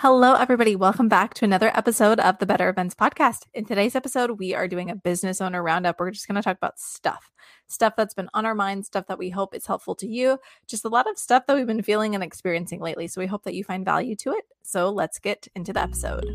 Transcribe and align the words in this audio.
Hello, 0.00 0.34
everybody. 0.34 0.76
Welcome 0.76 1.08
back 1.08 1.32
to 1.32 1.46
another 1.46 1.74
episode 1.74 2.20
of 2.20 2.38
the 2.38 2.44
Better 2.44 2.68
Events 2.68 2.94
Podcast. 2.94 3.44
In 3.54 3.64
today's 3.64 3.96
episode, 3.96 4.32
we 4.32 4.54
are 4.54 4.68
doing 4.68 4.90
a 4.90 4.94
business 4.94 5.40
owner 5.40 5.62
roundup. 5.62 5.98
We're 5.98 6.10
just 6.10 6.28
going 6.28 6.36
to 6.36 6.42
talk 6.42 6.58
about 6.58 6.78
stuff, 6.78 7.32
stuff 7.66 7.94
that's 7.96 8.12
been 8.12 8.28
on 8.34 8.44
our 8.44 8.54
minds, 8.54 8.88
stuff 8.88 9.06
that 9.06 9.16
we 9.16 9.30
hope 9.30 9.54
is 9.54 9.64
helpful 9.64 9.94
to 9.94 10.06
you, 10.06 10.38
just 10.66 10.84
a 10.84 10.90
lot 10.90 11.08
of 11.08 11.16
stuff 11.16 11.46
that 11.46 11.56
we've 11.56 11.66
been 11.66 11.82
feeling 11.82 12.14
and 12.14 12.22
experiencing 12.22 12.78
lately. 12.78 13.08
So 13.08 13.22
we 13.22 13.26
hope 13.26 13.44
that 13.44 13.54
you 13.54 13.64
find 13.64 13.86
value 13.86 14.14
to 14.16 14.32
it. 14.32 14.44
So 14.60 14.90
let's 14.90 15.18
get 15.18 15.48
into 15.54 15.72
the 15.72 15.80
episode. 15.80 16.26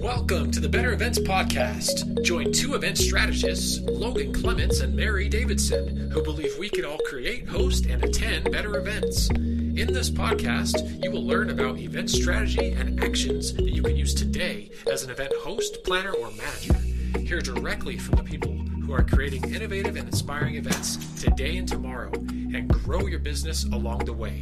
Welcome 0.00 0.52
to 0.52 0.60
the 0.60 0.68
Better 0.68 0.92
Events 0.92 1.18
Podcast. 1.18 2.22
Join 2.22 2.52
two 2.52 2.76
event 2.76 2.96
strategists, 2.96 3.80
Logan 3.80 4.32
Clements 4.32 4.82
and 4.82 4.94
Mary 4.94 5.28
Davidson, 5.28 6.12
who 6.12 6.22
believe 6.22 6.56
we 6.60 6.68
can 6.68 6.84
all 6.84 6.98
create, 7.08 7.48
host, 7.48 7.86
and 7.86 8.04
attend 8.04 8.52
better 8.52 8.76
events. 8.76 9.30
In 9.74 9.90
this 9.90 10.10
podcast, 10.10 11.02
you 11.02 11.10
will 11.10 11.26
learn 11.26 11.48
about 11.48 11.78
event 11.78 12.10
strategy 12.10 12.72
and 12.72 13.02
actions 13.02 13.54
that 13.54 13.70
you 13.70 13.82
can 13.82 13.96
use 13.96 14.12
today 14.12 14.70
as 14.92 15.02
an 15.02 15.08
event 15.08 15.32
host, 15.40 15.82
planner, 15.82 16.12
or 16.12 16.30
manager. 16.32 16.74
Hear 17.18 17.40
directly 17.40 17.96
from 17.96 18.16
the 18.16 18.22
people 18.22 18.52
who 18.52 18.92
are 18.92 19.02
creating 19.02 19.44
innovative 19.54 19.96
and 19.96 20.06
inspiring 20.06 20.56
events 20.56 20.98
today 21.22 21.56
and 21.56 21.66
tomorrow 21.66 22.10
and 22.12 22.68
grow 22.68 23.06
your 23.06 23.20
business 23.20 23.64
along 23.64 24.04
the 24.04 24.12
way. 24.12 24.38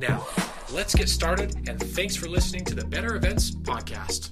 Now, 0.00 0.26
let's 0.72 0.96
get 0.96 1.08
started, 1.08 1.68
and 1.68 1.78
thanks 1.78 2.16
for 2.16 2.26
listening 2.26 2.64
to 2.64 2.74
the 2.74 2.84
Better 2.84 3.14
Events 3.14 3.52
Podcast. 3.52 4.30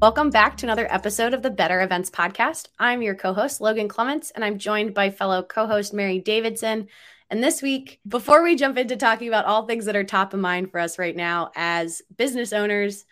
Welcome 0.00 0.30
back 0.30 0.56
to 0.56 0.66
another 0.66 0.92
episode 0.92 1.32
of 1.32 1.42
the 1.42 1.50
Better 1.50 1.80
Events 1.80 2.10
Podcast. 2.10 2.66
I'm 2.80 3.02
your 3.02 3.14
co 3.14 3.32
host, 3.34 3.60
Logan 3.60 3.86
Clements, 3.86 4.32
and 4.32 4.44
I'm 4.44 4.58
joined 4.58 4.94
by 4.94 5.10
fellow 5.10 5.44
co 5.44 5.68
host 5.68 5.94
Mary 5.94 6.18
Davidson. 6.18 6.88
And 7.32 7.42
this 7.42 7.62
week, 7.62 7.98
before 8.06 8.42
we 8.42 8.56
jump 8.56 8.76
into 8.76 8.94
talking 8.94 9.26
about 9.26 9.46
all 9.46 9.66
things 9.66 9.86
that 9.86 9.96
are 9.96 10.04
top 10.04 10.34
of 10.34 10.40
mind 10.40 10.70
for 10.70 10.78
us 10.78 10.98
right 10.98 11.16
now 11.16 11.50
as 11.56 12.02
business 12.18 12.52
owners, 12.52 13.06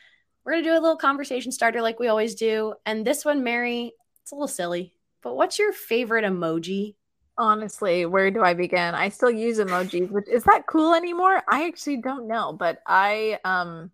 we're 0.45 0.53
going 0.53 0.63
to 0.63 0.69
do 0.69 0.75
a 0.75 0.79
little 0.79 0.99
conversation 0.99 1.51
starter 1.51 1.81
like 1.81 1.99
we 1.99 2.09
always 2.09 2.35
do. 2.35 2.75
And 2.85 3.03
this 3.07 3.25
one, 3.25 3.43
Mary, 3.43 3.95
it's 4.21 4.33
a 4.33 4.35
little 4.35 4.47
silly, 4.47 4.93
but 5.23 5.37
what's 5.37 5.59
your 5.59 5.73
favorite 5.73 6.27
emoji? 6.27 6.97
Honestly, 7.39 8.05
where 8.05 8.31
do 8.31 8.43
I 8.43 8.53
begin? 8.53 8.95
I 8.95 9.09
still 9.09 9.31
use 9.31 9.59
emojis, 9.59 10.11
which 10.11 10.29
is 10.29 10.45
that 10.45 10.67
cool 10.67 10.93
anymore? 10.95 11.43
I 11.51 11.67
actually 11.67 12.03
don't 12.03 12.29
know, 12.29 12.53
but 12.53 12.83
I 12.87 13.39
um 13.47 13.91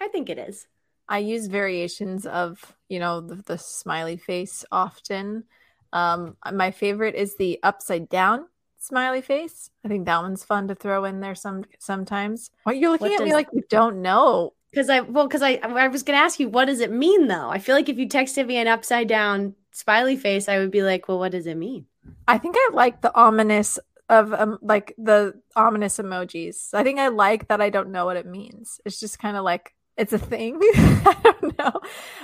I 0.00 0.08
think 0.08 0.28
it 0.28 0.38
is. 0.38 0.66
I 1.08 1.18
use 1.18 1.46
variations 1.46 2.26
of, 2.26 2.74
you 2.88 2.98
know, 2.98 3.20
the, 3.20 3.36
the 3.46 3.58
smiley 3.58 4.16
face 4.16 4.64
often. 4.72 5.44
Um 5.92 6.36
my 6.52 6.72
favorite 6.72 7.14
is 7.14 7.36
the 7.36 7.60
upside 7.62 8.08
down 8.08 8.46
smiley 8.88 9.20
face. 9.20 9.70
I 9.84 9.88
think 9.88 10.06
that 10.06 10.22
one's 10.22 10.44
fun 10.44 10.68
to 10.68 10.74
throw 10.74 11.04
in 11.04 11.20
there 11.20 11.34
some 11.34 11.64
sometimes. 11.78 12.50
What 12.64 12.76
you're 12.76 12.90
looking 12.90 13.10
what 13.10 13.20
at 13.20 13.24
me 13.24 13.32
like 13.32 13.48
you 13.52 13.62
don't 13.68 14.02
know. 14.02 14.54
Because 14.70 14.90
I 14.90 15.00
well, 15.00 15.26
because 15.26 15.42
I 15.42 15.60
I 15.62 15.88
was 15.88 16.02
gonna 16.02 16.18
ask 16.18 16.40
you 16.40 16.48
what 16.48 16.66
does 16.66 16.80
it 16.80 16.90
mean 16.90 17.28
though? 17.28 17.48
I 17.48 17.58
feel 17.58 17.74
like 17.74 17.88
if 17.88 17.98
you 17.98 18.08
texted 18.08 18.46
me 18.46 18.56
an 18.56 18.66
upside 18.66 19.08
down 19.08 19.54
smiley 19.72 20.16
face, 20.16 20.48
I 20.48 20.58
would 20.58 20.70
be 20.70 20.82
like, 20.82 21.08
well, 21.08 21.18
what 21.18 21.32
does 21.32 21.46
it 21.46 21.56
mean? 21.56 21.86
I 22.26 22.38
think 22.38 22.56
I 22.58 22.70
like 22.72 23.00
the 23.00 23.14
ominous 23.14 23.78
of 24.08 24.32
um, 24.32 24.58
like 24.62 24.94
the 24.98 25.34
ominous 25.54 25.98
emojis. 25.98 26.72
I 26.72 26.82
think 26.82 26.98
I 26.98 27.08
like 27.08 27.48
that 27.48 27.60
I 27.60 27.70
don't 27.70 27.92
know 27.92 28.06
what 28.06 28.16
it 28.16 28.26
means. 28.26 28.80
It's 28.84 29.00
just 29.00 29.18
kind 29.18 29.36
of 29.36 29.44
like 29.44 29.74
it's 29.98 30.12
a 30.12 30.18
thing. 30.18 30.58
I 30.74 31.16
don't 31.22 31.58
know. 31.58 31.80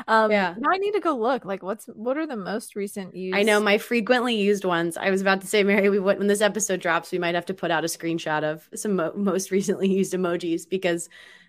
Um, 0.07 0.31
yeah. 0.31 0.55
Now 0.57 0.71
I 0.71 0.79
need 0.79 0.93
to 0.93 1.01
go 1.01 1.17
look. 1.17 1.45
Like, 1.45 1.63
what's 1.63 1.87
what 1.87 2.17
are 2.17 2.27
the 2.27 2.37
most 2.37 2.77
recent 2.77 3.15
used? 3.15 3.37
I 3.37 3.43
know 3.43 3.61
my 3.61 3.79
frequently 3.79 4.37
used 4.37 4.65
ones. 4.65 4.97
I 4.97 5.11
was 5.11 5.21
about 5.21 5.41
to 5.41 5.47
say, 5.47 5.65
Mary, 5.65 5.91
we 5.91 5.99
when 5.99 6.27
this 6.29 6.41
episode 6.41 6.81
drops, 6.81 7.11
we 7.11 7.19
might 7.19 7.35
have 7.35 7.47
to 7.47 7.55
put 7.55 7.71
out 7.71 7.85
a 7.85 7.89
screenshot 7.89 8.45
of 8.45 8.69
some 8.75 8.97
mo- 8.97 9.13
most 9.17 9.51
recently 9.51 9.93
used 9.93 10.15
emojis 10.15 10.69
because 10.69 11.09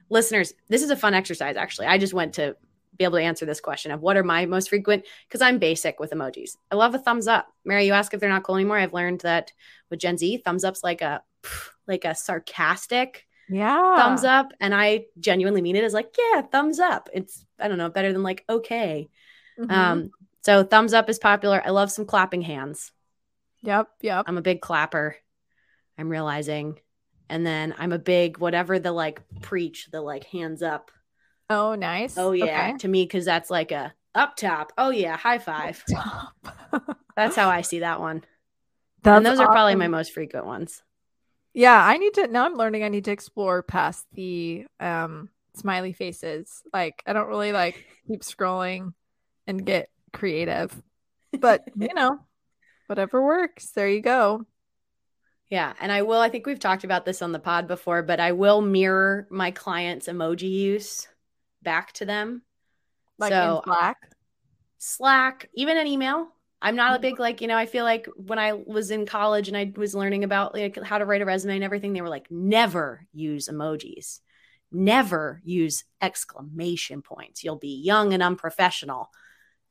listeners, 0.09 0.53
this 0.67 0.81
is 0.81 0.89
a 0.89 0.95
fun 0.95 1.13
exercise. 1.13 1.55
Actually, 1.55 1.87
I 1.87 1.97
just 1.97 2.13
went 2.13 2.33
to 2.33 2.57
be 2.97 3.03
able 3.03 3.17
to 3.17 3.23
answer 3.23 3.45
this 3.45 3.59
question 3.59 3.91
of 3.91 4.01
what 4.01 4.17
are 4.17 4.23
my 4.23 4.45
most 4.45 4.69
frequent 4.69 5.05
because 5.27 5.41
I'm 5.41 5.59
basic 5.59 5.99
with 5.99 6.11
emojis. 6.11 6.57
I 6.71 6.75
love 6.75 6.95
a 6.95 6.99
thumbs 6.99 7.27
up. 7.27 7.47
Mary, 7.65 7.85
you 7.85 7.93
ask 7.93 8.14
if 8.14 8.19
they're 8.19 8.30
not 8.30 8.43
cool 8.43 8.55
anymore. 8.55 8.77
I've 8.77 8.93
learned 8.93 9.21
that 9.21 9.52
with 9.89 9.99
Gen 9.99 10.17
Z, 10.17 10.37
thumbs 10.37 10.64
up's 10.64 10.83
like 10.83 11.02
a 11.02 11.21
like 11.87 12.05
a 12.05 12.15
sarcastic 12.15 13.24
yeah. 13.50 13.98
thumbs 13.98 14.23
up 14.23 14.52
and 14.60 14.73
i 14.73 15.06
genuinely 15.20 15.61
mean 15.61 15.76
it 15.76 15.83
as 15.83 15.94
like 15.94 16.16
yeah 16.17 16.42
thumbs 16.42 16.80
up. 16.80 17.10
It's 17.14 17.45
i 17.60 17.67
don't 17.67 17.78
know 17.78 17.89
better 17.89 18.14
than 18.14 18.23
like 18.23 18.44
okay. 18.50 19.10
Mm-hmm. 19.60 19.72
um 19.72 20.11
so 20.42 20.64
thumbs 20.64 20.94
up 20.94 21.10
is 21.10 21.17
popular. 21.17 21.61
I 21.66 21.72
love 21.72 21.92
some 21.92 22.06
clapping 22.06 22.42
hands. 22.42 22.92
Yep 23.61 23.89
yep 24.02 24.26
i'm 24.28 24.38
a 24.38 24.42
big 24.42 24.61
clapper 24.61 25.17
i'm 25.98 26.10
realizing. 26.10 26.80
And 27.30 27.45
then 27.45 27.73
i'm 27.78 27.92
a 27.92 28.00
big 28.00 28.38
whatever 28.38 28.80
the 28.80 28.92
like 28.92 29.22
preach 29.42 29.89
the 29.92 30.02
like 30.02 30.26
hands 30.26 30.62
up. 30.62 30.92
Oh 31.50 31.76
nice. 31.76 32.17
Oh 32.17 32.32
yeah 32.32 32.70
okay. 32.70 32.77
to 32.80 32.88
me 32.88 33.04
because 33.04 33.26
that's 33.26 33.50
like 33.50 33.72
a 33.72 33.94
up 34.14 34.36
top. 34.36 34.72
Oh 34.77 34.89
yeah 34.89 35.17
high 35.17 35.39
five. 35.39 35.83
that's 37.16 37.36
how 37.36 37.50
i 37.50 37.62
see 37.62 37.80
that 37.80 38.00
one. 38.00 38.23
That's 39.04 39.17
and 39.17 39.26
those 39.26 39.39
awesome. 39.39 39.50
are 39.50 39.54
probably 39.54 39.76
my 39.76 39.88
most 39.88 40.14
frequent 40.14 40.45
ones 40.48 40.82
yeah, 41.55 41.82
I 41.82 41.98
need 41.98 42.14
to 42.16 42.27
now 42.27 42.45
I'm 42.45 42.55
learning 42.55 42.83
I 42.83 42.89
need 42.89 43.05
to 43.05 43.11
explore 43.11 43.64
past 43.64 44.05
the 44.14 44.66
um 44.80 45.30
smiley 45.55 45.93
faces. 45.93 46.61
Like 46.73 47.02
I 47.08 47.14
don't 47.14 47.30
really 47.30 47.54
like 47.54 47.86
keep 48.08 48.21
scrolling 48.21 48.93
and 49.48 49.65
get 49.65 49.89
creative. 50.11 50.76
But, 51.39 51.64
you 51.77 51.94
know, 51.94 52.20
whatever 52.88 53.23
works. 53.23 53.71
There 53.71 53.88
you 53.88 54.02
go. 54.02 54.45
Yeah, 55.49 55.73
and 55.80 55.94
I 55.94 56.02
will 56.02 56.20
I 56.20 56.30
think 56.30 56.45
we've 56.45 56.60
talked 56.60 56.83
about 56.83 57.05
this 57.05 57.21
on 57.21 57.32
the 57.32 57.39
pod 57.39 57.67
before, 57.67 58.04
but 58.04 58.20
I 58.20 58.33
will 58.33 58.61
mirror 58.61 59.26
my 59.30 59.52
clients' 59.52 60.08
emoji 60.10 60.52
use 60.52 61.08
back 61.61 61.94
to 61.94 62.05
them. 62.05 62.42
Like 63.17 63.32
so, 63.32 63.61
Slack. 63.64 63.98
Slack, 64.77 65.49
even 65.54 65.77
an 65.77 65.88
email. 65.88 66.34
I'm 66.65 66.76
not 66.76 66.95
a 66.95 66.99
big 66.99 67.20
like, 67.20 67.42
you 67.42 67.48
know, 67.48 67.55
I 67.55 67.67
feel 67.67 67.83
like 67.83 68.08
when 68.15 68.39
I 68.39 68.53
was 68.53 68.89
in 68.89 69.05
college 69.05 69.48
and 69.48 69.55
I 69.55 69.71
was 69.77 69.93
learning 69.93 70.23
about 70.23 70.55
like 70.55 70.81
how 70.81 70.98
to 70.98 71.05
write 71.05 71.21
a 71.21 71.26
resume 71.26 71.53
and 71.53 71.64
everything, 71.64 71.93
they 71.93 72.02
were 72.02 72.09
like, 72.09 72.26
never 72.31 73.05
use 73.14 73.48
emojis. 73.48 74.20
Never 74.71 75.43
use 75.45 75.83
exclamation 76.02 77.03
points. 77.03 77.43
You'll 77.43 77.59
be 77.59 77.83
young 77.83 78.14
and 78.15 78.23
unprofessional. 78.23 79.11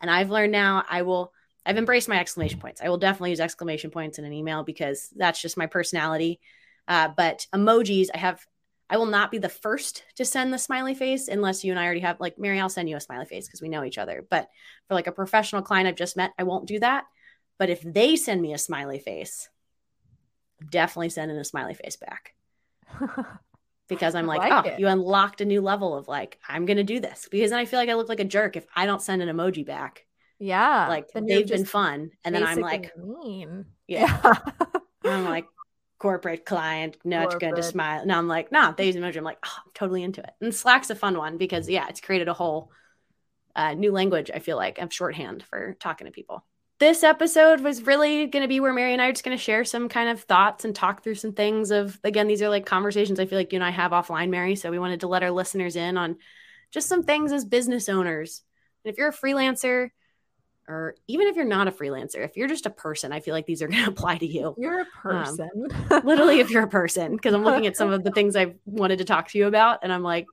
And 0.00 0.08
I've 0.08 0.30
learned 0.30 0.52
now 0.52 0.84
I 0.88 1.02
will 1.02 1.32
I've 1.66 1.78
embraced 1.78 2.08
my 2.08 2.20
exclamation 2.20 2.60
points. 2.60 2.80
I 2.80 2.88
will 2.88 2.98
definitely 2.98 3.30
use 3.30 3.40
exclamation 3.40 3.90
points 3.90 4.20
in 4.20 4.24
an 4.24 4.32
email 4.32 4.62
because 4.62 5.08
that's 5.16 5.42
just 5.42 5.56
my 5.56 5.66
personality. 5.66 6.38
Uh, 6.86 7.08
but 7.08 7.48
emojis, 7.52 8.06
I 8.14 8.18
have 8.18 8.40
I 8.90 8.98
will 8.98 9.06
not 9.06 9.30
be 9.30 9.38
the 9.38 9.48
first 9.48 10.04
to 10.16 10.24
send 10.24 10.52
the 10.52 10.58
smiley 10.58 10.94
face 10.94 11.28
unless 11.28 11.64
you 11.64 11.72
and 11.72 11.80
I 11.80 11.84
already 11.84 12.00
have 12.00 12.20
like 12.20 12.38
Mary, 12.38 12.60
I'll 12.60 12.68
send 12.68 12.88
you 12.88 12.96
a 12.96 13.00
smiley 13.00 13.24
face 13.24 13.46
because 13.46 13.62
we 13.62 13.68
know 13.68 13.84
each 13.84 13.98
other. 13.98 14.26
But 14.28 14.48
for 14.88 14.94
like 14.94 15.06
a 15.06 15.12
professional 15.12 15.62
client 15.62 15.88
I've 15.88 15.96
just 15.96 16.16
met, 16.16 16.32
I 16.38 16.42
won't 16.42 16.66
do 16.66 16.78
that. 16.80 17.04
But 17.58 17.70
if 17.70 17.80
they 17.82 18.16
send 18.16 18.42
me 18.42 18.52
a 18.52 18.58
smiley 18.58 18.98
face, 18.98 19.48
I'm 20.60 20.68
definitely 20.68 21.10
sending 21.10 21.36
a 21.38 21.44
smiley 21.44 21.74
face 21.74 21.96
back. 21.96 22.34
because 23.88 24.14
I'm 24.14 24.26
like, 24.26 24.40
like 24.40 24.66
oh, 24.66 24.68
it. 24.68 24.80
you 24.80 24.88
unlocked 24.88 25.40
a 25.40 25.44
new 25.44 25.60
level 25.60 25.96
of 25.96 26.08
like, 26.08 26.38
I'm 26.48 26.66
gonna 26.66 26.84
do 26.84 27.00
this. 27.00 27.28
Because 27.30 27.50
then 27.50 27.58
I 27.58 27.64
feel 27.64 27.78
like 27.78 27.88
I 27.88 27.94
look 27.94 28.08
like 28.08 28.20
a 28.20 28.24
jerk 28.24 28.56
if 28.56 28.66
I 28.74 28.86
don't 28.86 29.02
send 29.02 29.22
an 29.22 29.34
emoji 29.34 29.64
back. 29.64 30.04
Yeah. 30.38 30.88
Like 30.88 31.08
they've 31.14 31.48
been 31.48 31.64
fun. 31.64 32.10
And 32.24 32.34
then 32.34 32.44
I'm 32.44 32.58
like 32.58 32.96
mean. 32.96 33.66
Yeah. 33.86 34.20
I'm 35.04 35.24
like, 35.24 35.46
corporate 36.04 36.44
client, 36.44 36.98
not 37.02 37.22
corporate. 37.22 37.40
going 37.40 37.54
to 37.54 37.62
smile. 37.62 38.04
No, 38.04 38.18
I'm 38.18 38.28
like, 38.28 38.52
nah, 38.52 38.72
they 38.72 38.84
use 38.84 38.94
emoji. 38.94 39.16
I'm 39.16 39.24
like, 39.24 39.38
oh, 39.42 39.56
I'm 39.64 39.72
totally 39.72 40.02
into 40.02 40.20
it. 40.20 40.32
And 40.38 40.54
Slack's 40.54 40.90
a 40.90 40.94
fun 40.94 41.16
one 41.16 41.38
because 41.38 41.66
yeah, 41.66 41.88
it's 41.88 42.02
created 42.02 42.28
a 42.28 42.34
whole 42.34 42.70
uh, 43.56 43.72
new 43.72 43.90
language. 43.90 44.30
I 44.32 44.40
feel 44.40 44.58
like 44.58 44.78
of 44.78 44.92
shorthand 44.92 45.44
for 45.44 45.74
talking 45.80 46.04
to 46.04 46.10
people. 46.10 46.44
This 46.78 47.04
episode 47.04 47.60
was 47.60 47.86
really 47.86 48.26
going 48.26 48.42
to 48.42 48.48
be 48.48 48.60
where 48.60 48.74
Mary 48.74 48.92
and 48.92 49.00
I 49.00 49.06
are 49.06 49.12
just 49.12 49.24
going 49.24 49.34
to 49.34 49.42
share 49.42 49.64
some 49.64 49.88
kind 49.88 50.10
of 50.10 50.20
thoughts 50.20 50.66
and 50.66 50.74
talk 50.74 51.02
through 51.02 51.14
some 51.14 51.32
things. 51.32 51.70
Of 51.70 51.98
again, 52.04 52.26
these 52.26 52.42
are 52.42 52.50
like 52.50 52.66
conversations 52.66 53.18
I 53.18 53.24
feel 53.24 53.38
like 53.38 53.54
you 53.54 53.56
and 53.56 53.64
I 53.64 53.70
have 53.70 53.92
offline, 53.92 54.28
Mary. 54.28 54.56
So 54.56 54.70
we 54.70 54.78
wanted 54.78 55.00
to 55.00 55.08
let 55.08 55.22
our 55.22 55.30
listeners 55.30 55.74
in 55.74 55.96
on 55.96 56.16
just 56.70 56.86
some 56.86 57.02
things 57.02 57.32
as 57.32 57.46
business 57.46 57.88
owners. 57.88 58.42
And 58.84 58.92
if 58.92 58.98
you're 58.98 59.08
a 59.08 59.12
freelancer, 59.14 59.88
or 60.68 60.96
even 61.08 61.28
if 61.28 61.36
you're 61.36 61.44
not 61.44 61.68
a 61.68 61.72
freelancer, 61.72 62.24
if 62.24 62.36
you're 62.36 62.48
just 62.48 62.66
a 62.66 62.70
person, 62.70 63.12
I 63.12 63.20
feel 63.20 63.34
like 63.34 63.46
these 63.46 63.62
are 63.62 63.68
going 63.68 63.82
to 63.84 63.90
apply 63.90 64.18
to 64.18 64.26
you. 64.26 64.54
You're 64.58 64.80
a 64.80 64.82
um, 64.82 65.24
person. 65.24 65.50
Um, 65.90 66.02
literally, 66.04 66.40
if 66.40 66.50
you're 66.50 66.64
a 66.64 66.68
person, 66.68 67.12
because 67.12 67.34
I'm 67.34 67.44
looking 67.44 67.66
at 67.66 67.76
some 67.76 67.92
of 67.92 68.04
the 68.04 68.10
things 68.12 68.36
I've 68.36 68.54
wanted 68.64 68.98
to 68.98 69.04
talk 69.04 69.28
to 69.28 69.38
you 69.38 69.46
about, 69.46 69.80
and 69.82 69.92
I'm 69.92 70.02
like, 70.02 70.26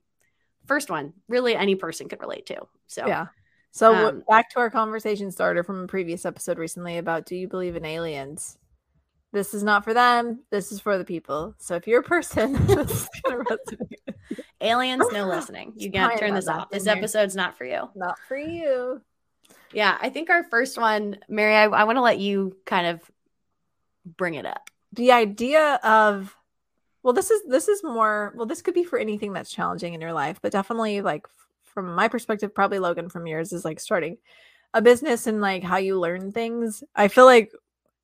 first 0.66 0.90
one, 0.90 1.12
really 1.28 1.54
any 1.54 1.74
person 1.74 2.08
could 2.08 2.20
relate 2.20 2.46
to. 2.46 2.62
So, 2.86 3.06
yeah. 3.06 3.26
So, 3.72 3.94
um, 3.94 4.22
back 4.28 4.50
to 4.50 4.58
our 4.58 4.70
conversation 4.70 5.30
starter 5.30 5.64
from 5.64 5.84
a 5.84 5.86
previous 5.86 6.26
episode 6.26 6.58
recently 6.58 6.98
about 6.98 7.24
do 7.24 7.34
you 7.34 7.48
believe 7.48 7.74
in 7.74 7.86
aliens? 7.86 8.58
This 9.32 9.54
is 9.54 9.62
not 9.62 9.82
for 9.82 9.94
them. 9.94 10.40
This 10.50 10.72
is 10.72 10.80
for 10.80 10.98
the 10.98 11.06
people. 11.06 11.54
So, 11.58 11.74
if 11.74 11.86
you're 11.86 12.00
a 12.00 12.04
person, 12.04 12.54
aliens, 14.60 15.06
no 15.10 15.26
listening. 15.26 15.72
You 15.76 15.90
can't 15.90 16.18
turn 16.18 16.34
this 16.34 16.48
off. 16.48 16.68
This 16.68 16.86
episode's 16.86 17.34
not 17.34 17.56
for 17.56 17.64
you. 17.64 17.88
Not 17.94 18.18
for 18.28 18.36
you. 18.36 19.00
Yeah, 19.72 19.96
I 20.00 20.10
think 20.10 20.30
our 20.30 20.44
first 20.44 20.78
one, 20.78 21.18
Mary, 21.28 21.54
I, 21.54 21.64
I 21.64 21.84
want 21.84 21.96
to 21.96 22.02
let 22.02 22.18
you 22.18 22.56
kind 22.66 22.86
of 22.86 23.00
bring 24.16 24.34
it 24.34 24.46
up. 24.46 24.70
The 24.92 25.12
idea 25.12 25.80
of 25.82 26.36
well 27.02 27.12
this 27.12 27.30
is 27.30 27.42
this 27.48 27.68
is 27.68 27.82
more 27.82 28.32
well 28.36 28.46
this 28.46 28.62
could 28.62 28.74
be 28.74 28.84
for 28.84 28.98
anything 28.98 29.32
that's 29.32 29.50
challenging 29.50 29.94
in 29.94 30.00
your 30.00 30.12
life 30.12 30.38
but 30.42 30.52
definitely 30.52 31.00
like 31.00 31.26
from 31.64 31.94
my 31.94 32.08
perspective 32.08 32.54
probably 32.54 32.78
logan 32.78 33.08
from 33.08 33.26
yours 33.26 33.52
is 33.52 33.64
like 33.64 33.80
starting 33.80 34.16
a 34.74 34.82
business 34.82 35.26
and 35.26 35.40
like 35.40 35.62
how 35.62 35.76
you 35.76 35.98
learn 35.98 36.32
things 36.32 36.82
i 36.94 37.08
feel 37.08 37.24
like 37.24 37.52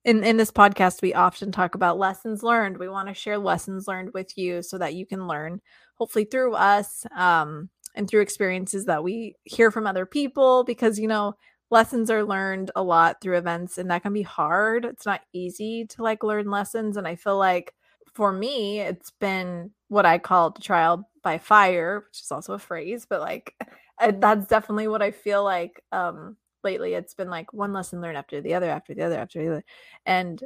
in 0.05 0.25
in 0.25 0.37
this 0.37 0.51
podcast 0.51 1.03
we 1.03 1.15
often 1.15 1.53
talk 1.53 1.75
about 1.75 1.99
lessons 1.99 2.43
learned 2.43 2.79
we 2.79 2.89
want 2.89 3.09
to 3.09 3.15
share 3.15 3.39
lessons 3.39 3.89
learned 3.89 4.13
with 4.15 4.37
you 4.37 4.63
so 4.63 4.79
that 4.79 4.95
you 4.95 5.07
can 5.07 5.27
learn 5.27 5.61
hopefully 5.95 6.25
through 6.25 6.55
us 6.55 7.07
um 7.17 7.69
and 7.95 8.09
through 8.09 8.21
experiences 8.21 8.85
that 8.85 9.03
we 9.03 9.35
hear 9.45 9.71
from 9.71 9.87
other 9.87 10.07
people 10.07 10.65
because 10.65 10.99
you 10.99 11.09
know 11.09 11.35
lessons 11.71 12.11
are 12.11 12.25
learned 12.25 12.71
a 12.77 12.83
lot 12.83 13.21
through 13.21 13.37
events 13.37 13.79
and 13.79 13.91
that 13.91 14.03
can 14.03 14.13
be 14.13 14.23
hard 14.23 14.85
it's 14.85 15.07
not 15.07 15.21
easy 15.33 15.85
to 15.85 16.03
like 16.03 16.23
learn 16.23 16.51
lessons 16.51 16.97
and 16.97 17.07
i 17.07 17.15
feel 17.15 17.37
like 17.37 17.75
for 18.19 18.33
me, 18.33 18.81
it's 18.81 19.13
been 19.13 19.71
what 19.87 20.05
I 20.05 20.19
call 20.19 20.51
trial 20.51 21.09
by 21.23 21.39
fire, 21.39 22.05
which 22.05 22.21
is 22.23 22.33
also 22.33 22.55
a 22.55 22.59
phrase, 22.59 23.07
but 23.09 23.21
like 23.21 23.55
that's 24.01 24.49
definitely 24.49 24.89
what 24.89 25.03
I 25.03 25.13
feel 25.13 25.45
like 25.45 25.83
um 25.93 26.37
lately. 26.65 26.95
It's 26.95 27.15
been 27.15 27.31
like 27.31 27.53
one 27.53 27.73
lesson 27.73 28.01
learned 28.01 28.19
after 28.19 28.41
the 28.41 28.55
other, 28.55 28.69
after 28.69 28.93
the 28.93 29.03
other, 29.03 29.19
after 29.19 29.41
the 29.41 29.51
other. 29.53 29.65
And 30.05 30.43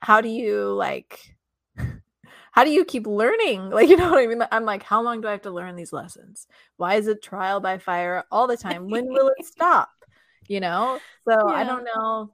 how 0.00 0.22
do 0.22 0.30
you 0.30 0.72
like 0.72 1.36
how 2.52 2.64
do 2.64 2.70
you 2.70 2.86
keep 2.86 3.06
learning? 3.06 3.68
Like, 3.68 3.90
you 3.90 3.98
know 3.98 4.10
what 4.10 4.22
I 4.22 4.26
mean? 4.26 4.42
I'm 4.50 4.64
like, 4.64 4.82
how 4.82 5.02
long 5.02 5.20
do 5.20 5.28
I 5.28 5.32
have 5.32 5.42
to 5.42 5.50
learn 5.50 5.76
these 5.76 5.92
lessons? 5.92 6.46
Why 6.78 6.94
is 6.94 7.06
it 7.06 7.22
trial 7.22 7.60
by 7.60 7.76
fire 7.76 8.24
all 8.30 8.46
the 8.46 8.56
time? 8.56 8.88
When 8.88 9.06
will 9.08 9.30
it 9.38 9.44
stop? 9.46 9.90
You 10.50 10.58
know? 10.58 10.98
So 11.28 11.48
yeah. 11.48 11.54
I 11.54 11.64
don't 11.64 11.84
know. 11.84 12.32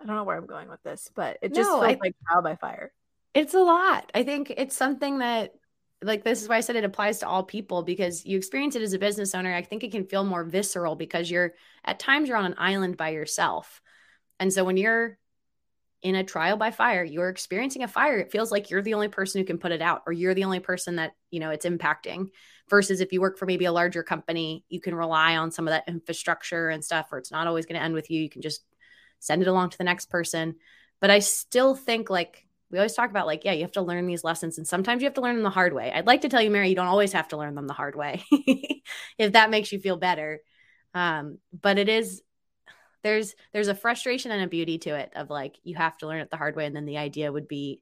I 0.00 0.06
don't 0.06 0.16
know 0.16 0.24
where 0.24 0.36
I'm 0.36 0.46
going 0.46 0.68
with 0.68 0.82
this, 0.82 1.08
but 1.14 1.38
it 1.40 1.54
just 1.54 1.70
no, 1.70 1.80
feels 1.80 1.94
I, 1.94 1.98
like 2.00 2.14
trial 2.28 2.42
by 2.42 2.56
fire. 2.56 2.92
It's 3.32 3.54
a 3.54 3.60
lot. 3.60 4.10
I 4.12 4.24
think 4.24 4.52
it's 4.56 4.76
something 4.76 5.20
that 5.20 5.54
like 6.02 6.24
this 6.24 6.42
is 6.42 6.48
why 6.48 6.56
I 6.56 6.60
said 6.60 6.76
it 6.76 6.84
applies 6.84 7.20
to 7.20 7.28
all 7.28 7.44
people 7.44 7.82
because 7.82 8.26
you 8.26 8.36
experience 8.36 8.74
it 8.74 8.82
as 8.82 8.92
a 8.92 8.98
business 8.98 9.34
owner. 9.34 9.54
I 9.54 9.62
think 9.62 9.84
it 9.84 9.92
can 9.92 10.04
feel 10.04 10.24
more 10.24 10.44
visceral 10.44 10.96
because 10.96 11.30
you're 11.30 11.54
at 11.84 12.00
times 12.00 12.28
you're 12.28 12.36
on 12.36 12.44
an 12.44 12.56
island 12.58 12.96
by 12.96 13.10
yourself. 13.10 13.80
And 14.40 14.52
so 14.52 14.64
when 14.64 14.76
you're 14.76 15.16
in 16.04 16.14
a 16.14 16.22
trial 16.22 16.58
by 16.58 16.70
fire, 16.70 17.02
you're 17.02 17.30
experiencing 17.30 17.82
a 17.82 17.88
fire, 17.88 18.18
it 18.18 18.30
feels 18.30 18.52
like 18.52 18.68
you're 18.68 18.82
the 18.82 18.92
only 18.92 19.08
person 19.08 19.40
who 19.40 19.46
can 19.46 19.56
put 19.56 19.72
it 19.72 19.80
out 19.80 20.02
or 20.06 20.12
you're 20.12 20.34
the 20.34 20.44
only 20.44 20.60
person 20.60 20.96
that, 20.96 21.14
you 21.30 21.40
know, 21.40 21.48
it's 21.48 21.64
impacting. 21.64 22.28
Versus 22.68 23.00
if 23.00 23.12
you 23.12 23.20
work 23.22 23.38
for 23.38 23.46
maybe 23.46 23.64
a 23.64 23.72
larger 23.72 24.02
company, 24.02 24.64
you 24.68 24.80
can 24.80 24.94
rely 24.94 25.36
on 25.36 25.50
some 25.50 25.66
of 25.66 25.72
that 25.72 25.84
infrastructure 25.88 26.68
and 26.68 26.84
stuff 26.84 27.08
or 27.10 27.18
it's 27.18 27.32
not 27.32 27.46
always 27.46 27.64
going 27.66 27.78
to 27.78 27.84
end 27.84 27.94
with 27.94 28.10
you. 28.10 28.22
You 28.22 28.28
can 28.28 28.42
just 28.42 28.64
send 29.18 29.40
it 29.40 29.48
along 29.48 29.70
to 29.70 29.78
the 29.78 29.84
next 29.84 30.10
person. 30.10 30.56
But 31.00 31.10
I 31.10 31.20
still 31.20 31.74
think 31.74 32.10
like 32.10 32.46
we 32.70 32.78
always 32.78 32.94
talk 32.94 33.08
about 33.08 33.26
like 33.26 33.44
yeah 33.44 33.52
you 33.52 33.62
have 33.62 33.72
to 33.72 33.82
learn 33.82 34.06
these 34.06 34.24
lessons 34.24 34.58
and 34.58 34.66
sometimes 34.66 35.00
you 35.00 35.06
have 35.06 35.14
to 35.14 35.20
learn 35.20 35.36
them 35.36 35.44
the 35.44 35.50
hard 35.50 35.72
way 35.72 35.92
i'd 35.92 36.08
like 36.08 36.22
to 36.22 36.28
tell 36.28 36.42
you 36.42 36.50
mary 36.50 36.70
you 36.70 36.74
don't 36.74 36.88
always 36.88 37.12
have 37.12 37.28
to 37.28 37.36
learn 37.36 37.54
them 37.54 37.68
the 37.68 37.72
hard 37.72 37.94
way 37.94 38.24
if 39.18 39.32
that 39.32 39.50
makes 39.50 39.70
you 39.70 39.78
feel 39.78 39.96
better 39.96 40.40
um, 40.92 41.38
but 41.52 41.78
it 41.78 41.88
is 41.88 42.22
there's 43.04 43.34
there's 43.52 43.68
a 43.68 43.74
frustration 43.74 44.32
and 44.32 44.42
a 44.42 44.48
beauty 44.48 44.78
to 44.78 44.96
it 44.96 45.12
of 45.14 45.30
like 45.30 45.58
you 45.62 45.76
have 45.76 45.96
to 45.98 46.08
learn 46.08 46.20
it 46.20 46.30
the 46.30 46.36
hard 46.36 46.56
way 46.56 46.66
and 46.66 46.74
then 46.74 46.86
the 46.86 46.98
idea 46.98 47.30
would 47.30 47.46
be 47.46 47.80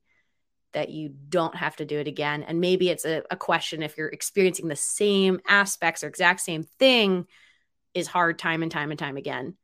that 0.72 0.90
you 0.90 1.14
don't 1.28 1.54
have 1.54 1.76
to 1.76 1.84
do 1.84 1.98
it 1.98 2.08
again. 2.08 2.42
And 2.42 2.60
maybe 2.60 2.88
it's 2.88 3.04
a, 3.04 3.22
a 3.30 3.36
question 3.36 3.82
if 3.82 3.96
you're 3.96 4.08
experiencing 4.08 4.68
the 4.68 4.76
same 4.76 5.40
aspects 5.46 6.02
or 6.02 6.08
exact 6.08 6.40
same 6.40 6.64
thing 6.64 7.26
is 7.94 8.06
hard 8.06 8.38
time 8.38 8.62
and 8.62 8.72
time 8.72 8.90
and 8.90 8.98
time 8.98 9.16
again 9.16 9.56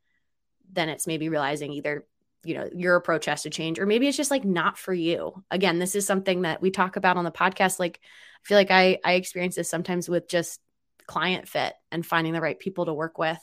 then 0.71 0.87
it's 0.87 1.07
maybe 1.07 1.29
realizing 1.29 1.73
either 1.73 2.05
you 2.43 2.53
know 2.53 2.69
your 2.75 2.95
approach 2.95 3.25
has 3.25 3.41
to 3.41 3.49
change 3.49 3.79
or 3.79 3.87
maybe 3.87 4.07
it's 4.07 4.17
just 4.17 4.31
like 4.31 4.45
not 4.45 4.77
for 4.77 4.93
you. 4.93 5.43
Again 5.51 5.77
this 5.77 5.95
is 5.95 6.05
something 6.05 6.43
that 6.43 6.61
we 6.61 6.71
talk 6.71 6.95
about 6.95 7.17
on 7.17 7.25
the 7.25 7.31
podcast. 7.31 7.79
Like 7.79 7.99
i 8.01 8.47
feel 8.47 8.57
like 8.57 8.71
i 8.71 8.97
i 9.03 9.13
experience 9.13 9.55
this 9.55 9.69
sometimes 9.69 10.07
with 10.07 10.29
just 10.29 10.61
client 11.05 11.47
fit 11.47 11.73
and 11.91 12.05
finding 12.05 12.33
the 12.33 12.41
right 12.41 12.59
people 12.59 12.85
to 12.85 12.93
work 12.93 13.17
with 13.17 13.39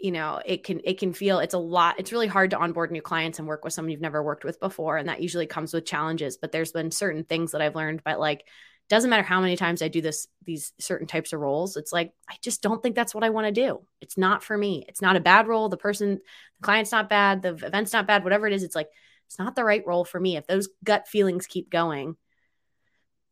you 0.00 0.10
know 0.10 0.40
it 0.44 0.64
can 0.64 0.80
it 0.84 0.98
can 0.98 1.12
feel 1.12 1.38
it's 1.38 1.54
a 1.54 1.58
lot 1.58 1.96
it's 1.98 2.12
really 2.12 2.26
hard 2.26 2.50
to 2.50 2.58
onboard 2.58 2.90
new 2.90 3.02
clients 3.02 3.38
and 3.38 3.46
work 3.46 3.64
with 3.64 3.72
someone 3.72 3.90
you've 3.90 4.00
never 4.00 4.22
worked 4.22 4.44
with 4.44 4.58
before 4.58 4.96
and 4.96 5.08
that 5.08 5.20
usually 5.20 5.46
comes 5.46 5.72
with 5.72 5.84
challenges 5.84 6.36
but 6.36 6.52
there's 6.52 6.72
been 6.72 6.90
certain 6.90 7.24
things 7.24 7.52
that 7.52 7.60
i've 7.60 7.74
learned 7.74 8.02
but 8.04 8.18
like 8.18 8.44
doesn't 8.90 9.08
matter 9.08 9.22
how 9.22 9.40
many 9.40 9.56
times 9.56 9.82
I 9.82 9.88
do 9.88 10.00
this, 10.00 10.26
these 10.44 10.72
certain 10.80 11.06
types 11.06 11.32
of 11.32 11.38
roles. 11.38 11.76
It's 11.76 11.92
like, 11.92 12.12
I 12.28 12.34
just 12.42 12.60
don't 12.60 12.82
think 12.82 12.96
that's 12.96 13.14
what 13.14 13.22
I 13.22 13.30
want 13.30 13.46
to 13.46 13.52
do. 13.52 13.82
It's 14.00 14.18
not 14.18 14.42
for 14.42 14.58
me. 14.58 14.84
It's 14.88 15.00
not 15.00 15.14
a 15.14 15.20
bad 15.20 15.46
role. 15.46 15.68
The 15.68 15.76
person, 15.76 16.16
the 16.16 16.62
client's 16.62 16.90
not 16.90 17.08
bad. 17.08 17.40
The 17.40 17.50
event's 17.50 17.92
not 17.92 18.08
bad, 18.08 18.24
whatever 18.24 18.48
it 18.48 18.52
is. 18.52 18.64
It's 18.64 18.74
like, 18.74 18.88
it's 19.28 19.38
not 19.38 19.54
the 19.54 19.62
right 19.62 19.86
role 19.86 20.04
for 20.04 20.18
me. 20.18 20.36
If 20.36 20.48
those 20.48 20.68
gut 20.82 21.06
feelings 21.06 21.46
keep 21.46 21.70
going, 21.70 22.16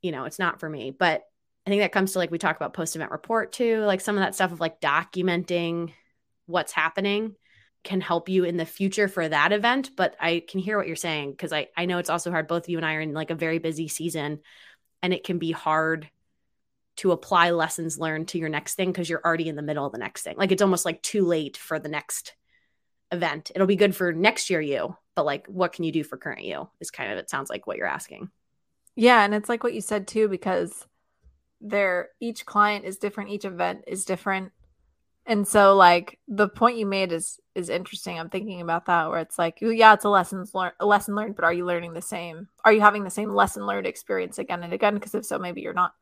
you 0.00 0.12
know, 0.12 0.26
it's 0.26 0.38
not 0.38 0.60
for 0.60 0.70
me. 0.70 0.92
But 0.92 1.24
I 1.66 1.70
think 1.70 1.82
that 1.82 1.90
comes 1.90 2.12
to 2.12 2.18
like, 2.18 2.30
we 2.30 2.38
talk 2.38 2.54
about 2.54 2.72
post 2.72 2.94
event 2.94 3.10
report 3.10 3.50
too, 3.50 3.80
like 3.80 4.00
some 4.00 4.16
of 4.16 4.22
that 4.22 4.36
stuff 4.36 4.52
of 4.52 4.60
like 4.60 4.80
documenting 4.80 5.92
what's 6.48 6.72
happening 6.72 7.36
can 7.84 8.00
help 8.00 8.28
you 8.28 8.44
in 8.44 8.56
the 8.56 8.66
future 8.66 9.06
for 9.06 9.28
that 9.28 9.52
event. 9.52 9.90
But 9.96 10.16
I 10.20 10.42
can 10.46 10.60
hear 10.60 10.76
what 10.76 10.88
you're 10.88 10.96
saying 10.96 11.30
because 11.30 11.52
I, 11.52 11.68
I 11.76 11.86
know 11.86 11.98
it's 11.98 12.10
also 12.10 12.30
hard. 12.30 12.48
Both 12.48 12.64
of 12.64 12.70
you 12.70 12.78
and 12.78 12.86
I 12.86 12.94
are 12.94 13.00
in 13.00 13.12
like 13.12 13.30
a 13.30 13.36
very 13.36 13.58
busy 13.58 13.88
season 13.88 14.40
and 15.02 15.14
it 15.14 15.24
can 15.24 15.38
be 15.38 15.52
hard 15.52 16.10
to 16.96 17.12
apply 17.12 17.50
lessons 17.50 17.98
learned 17.98 18.28
to 18.28 18.38
your 18.38 18.48
next 18.48 18.74
thing 18.74 18.90
because 18.90 19.08
you're 19.08 19.22
already 19.24 19.48
in 19.48 19.54
the 19.54 19.62
middle 19.62 19.86
of 19.86 19.92
the 19.92 19.98
next 19.98 20.22
thing. 20.22 20.34
Like 20.36 20.50
it's 20.50 20.62
almost 20.62 20.84
like 20.84 21.00
too 21.00 21.24
late 21.24 21.56
for 21.56 21.78
the 21.78 21.88
next 21.88 22.34
event. 23.12 23.52
It'll 23.54 23.68
be 23.68 23.76
good 23.76 23.94
for 23.94 24.12
next 24.12 24.50
year 24.50 24.60
you, 24.60 24.96
but 25.14 25.24
like 25.24 25.46
what 25.46 25.72
can 25.72 25.84
you 25.84 25.92
do 25.92 26.02
for 26.02 26.16
current 26.16 26.42
you 26.42 26.68
is 26.80 26.90
kind 26.90 27.12
of 27.12 27.18
it 27.18 27.30
sounds 27.30 27.50
like 27.50 27.66
what 27.66 27.76
you're 27.76 27.86
asking. 27.86 28.30
Yeah, 28.96 29.24
and 29.24 29.32
it's 29.32 29.48
like 29.48 29.62
what 29.62 29.74
you 29.74 29.80
said 29.80 30.08
too 30.08 30.28
because 30.28 30.84
there 31.60 32.08
each 32.20 32.44
client 32.44 32.84
is 32.84 32.98
different, 32.98 33.30
each 33.30 33.44
event 33.44 33.84
is 33.86 34.04
different. 34.04 34.50
And 35.28 35.46
so 35.46 35.76
like 35.76 36.18
the 36.26 36.48
point 36.48 36.78
you 36.78 36.86
made 36.86 37.12
is 37.12 37.38
is 37.54 37.68
interesting. 37.68 38.18
I'm 38.18 38.30
thinking 38.30 38.62
about 38.62 38.86
that 38.86 39.10
where 39.10 39.20
it's 39.20 39.38
like, 39.38 39.58
yeah, 39.60 39.92
it's 39.92 40.06
a 40.06 40.08
lessons 40.08 40.54
learned 40.54 40.72
a 40.80 40.86
lesson 40.86 41.14
learned, 41.14 41.36
but 41.36 41.44
are 41.44 41.52
you 41.52 41.66
learning 41.66 41.92
the 41.92 42.00
same? 42.00 42.48
Are 42.64 42.72
you 42.72 42.80
having 42.80 43.04
the 43.04 43.10
same 43.10 43.34
lesson 43.34 43.66
learned 43.66 43.86
experience 43.86 44.38
again 44.38 44.62
and 44.62 44.72
again? 44.72 44.94
Because 44.94 45.14
if 45.14 45.26
so, 45.26 45.38
maybe 45.38 45.60
you're 45.60 45.74
not 45.74 45.92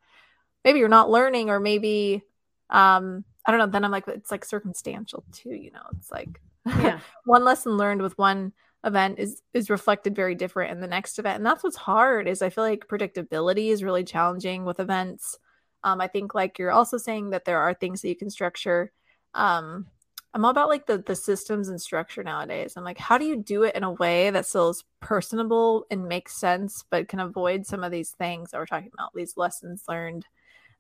maybe 0.65 0.79
you're 0.79 0.89
not 0.89 1.11
learning, 1.11 1.51
or 1.51 1.59
maybe 1.59 2.23
um 2.71 3.25
I 3.45 3.51
don't 3.51 3.59
know. 3.59 3.67
Then 3.67 3.85
I'm 3.85 3.91
like, 3.91 4.07
it's 4.07 4.31
like 4.31 4.45
circumstantial 4.45 5.25
too, 5.33 5.55
you 5.55 5.73
know. 5.73 5.83
It's 5.99 6.11
like 6.11 6.41
yeah. 6.65 7.01
one 7.25 7.45
lesson 7.45 7.77
learned 7.77 8.03
with 8.03 8.17
one 8.17 8.53
event 8.85 9.19
is 9.19 9.43
is 9.53 9.71
reflected 9.71 10.15
very 10.15 10.37
different 10.37 10.71
in 10.71 10.81
the 10.81 10.87
next 10.87 11.19
event. 11.19 11.39
And 11.39 11.47
that's 11.47 11.65
what's 11.65 11.75
hard 11.75 12.29
is 12.29 12.43
I 12.43 12.51
feel 12.51 12.63
like 12.63 12.87
predictability 12.87 13.71
is 13.73 13.83
really 13.83 14.05
challenging 14.05 14.65
with 14.65 14.79
events. 14.79 15.37
Um, 15.83 16.01
I 16.01 16.07
think 16.07 16.33
like 16.33 16.61
you're 16.61 16.71
also 16.71 16.97
saying 16.97 17.31
that 17.31 17.45
there 17.45 17.59
are 17.59 17.75
things 17.75 18.03
that 18.03 18.09
you 18.09 18.15
can 18.15 18.31
structure 18.31 18.93
um 19.37 19.87
i'm 20.35 20.45
all 20.45 20.51
about 20.51 20.69
like 20.69 20.87
the 20.87 20.99
the 20.99 21.15
systems 21.15 21.69
and 21.69 21.81
structure 21.81 22.23
nowadays 22.23 22.75
i'm 22.77 22.85
like 22.85 22.99
how 22.99 23.17
do 23.17 23.25
you 23.25 23.37
do 23.37 23.63
it 23.63 23.75
in 23.75 23.85
a 23.85 23.93
way 23.93 24.31
that 24.31 24.47
still 24.47 24.71
is 24.71 24.85
personable 25.01 25.87
and 25.91 26.09
makes 26.09 26.37
sense 26.37 26.85
but 26.91 27.09
can 27.09 27.21
avoid 27.21 27.65
some 27.65 27.85
of 27.85 27.93
these 27.93 28.11
things 28.11 28.51
that 28.51 28.59
we're 28.59 28.67
talking 28.67 28.91
about 28.95 29.11
these 29.15 29.37
lessons 29.37 29.85
learned 29.89 30.27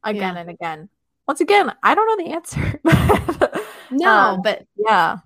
again 0.03 0.35
yeah. 0.35 0.41
and 0.41 0.51
again 0.51 0.89
once 1.29 1.41
again 1.41 1.73
i 1.83 1.95
don't 1.95 2.07
know 2.07 2.25
the 2.25 2.33
answer 2.33 2.81
no 3.91 4.11
um, 4.11 4.43
but 4.43 4.67
yeah 4.77 5.19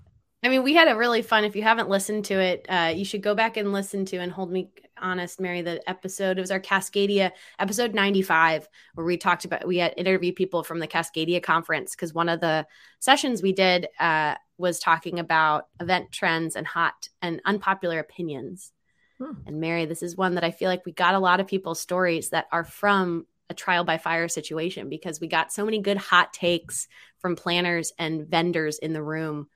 I 0.42 0.48
mean, 0.48 0.62
we 0.62 0.74
had 0.74 0.88
a 0.88 0.96
really 0.96 1.20
fun. 1.22 1.44
If 1.44 1.54
you 1.54 1.62
haven't 1.62 1.90
listened 1.90 2.24
to 2.26 2.40
it, 2.40 2.64
uh, 2.68 2.92
you 2.96 3.04
should 3.04 3.22
go 3.22 3.34
back 3.34 3.58
and 3.58 3.72
listen 3.72 4.06
to 4.06 4.16
and 4.16 4.32
hold 4.32 4.50
me 4.50 4.70
honest, 5.00 5.40
Mary. 5.40 5.62
The 5.62 5.88
episode 5.88 6.38
it 6.38 6.40
was 6.40 6.50
our 6.50 6.60
Cascadia 6.60 7.32
episode 7.58 7.94
ninety 7.94 8.22
five, 8.22 8.68
where 8.94 9.06
we 9.06 9.16
talked 9.16 9.44
about 9.44 9.66
we 9.66 9.78
had 9.78 9.94
interviewed 9.96 10.36
people 10.36 10.62
from 10.62 10.78
the 10.78 10.88
Cascadia 10.88 11.42
conference 11.42 11.94
because 11.94 12.14
one 12.14 12.28
of 12.28 12.40
the 12.40 12.66
sessions 12.98 13.42
we 13.42 13.52
did 13.52 13.88
uh, 13.98 14.34
was 14.58 14.78
talking 14.78 15.18
about 15.18 15.68
event 15.80 16.12
trends 16.12 16.56
and 16.56 16.66
hot 16.66 17.08
and 17.22 17.40
unpopular 17.44 17.98
opinions. 17.98 18.72
Hmm. 19.18 19.32
And 19.46 19.60
Mary, 19.60 19.86
this 19.86 20.02
is 20.02 20.16
one 20.16 20.34
that 20.36 20.44
I 20.44 20.50
feel 20.50 20.68
like 20.68 20.86
we 20.86 20.92
got 20.92 21.14
a 21.14 21.18
lot 21.18 21.40
of 21.40 21.46
people's 21.46 21.80
stories 21.80 22.30
that 22.30 22.46
are 22.52 22.64
from 22.64 23.26
a 23.50 23.54
trial 23.54 23.84
by 23.84 23.98
fire 23.98 24.28
situation 24.28 24.88
because 24.88 25.20
we 25.20 25.26
got 25.26 25.52
so 25.52 25.64
many 25.64 25.80
good 25.80 25.96
hot 25.96 26.32
takes 26.32 26.88
from 27.18 27.36
planners 27.36 27.92
and 27.98 28.26
vendors 28.26 28.78
in 28.78 28.92
the 28.92 29.02
room 29.02 29.48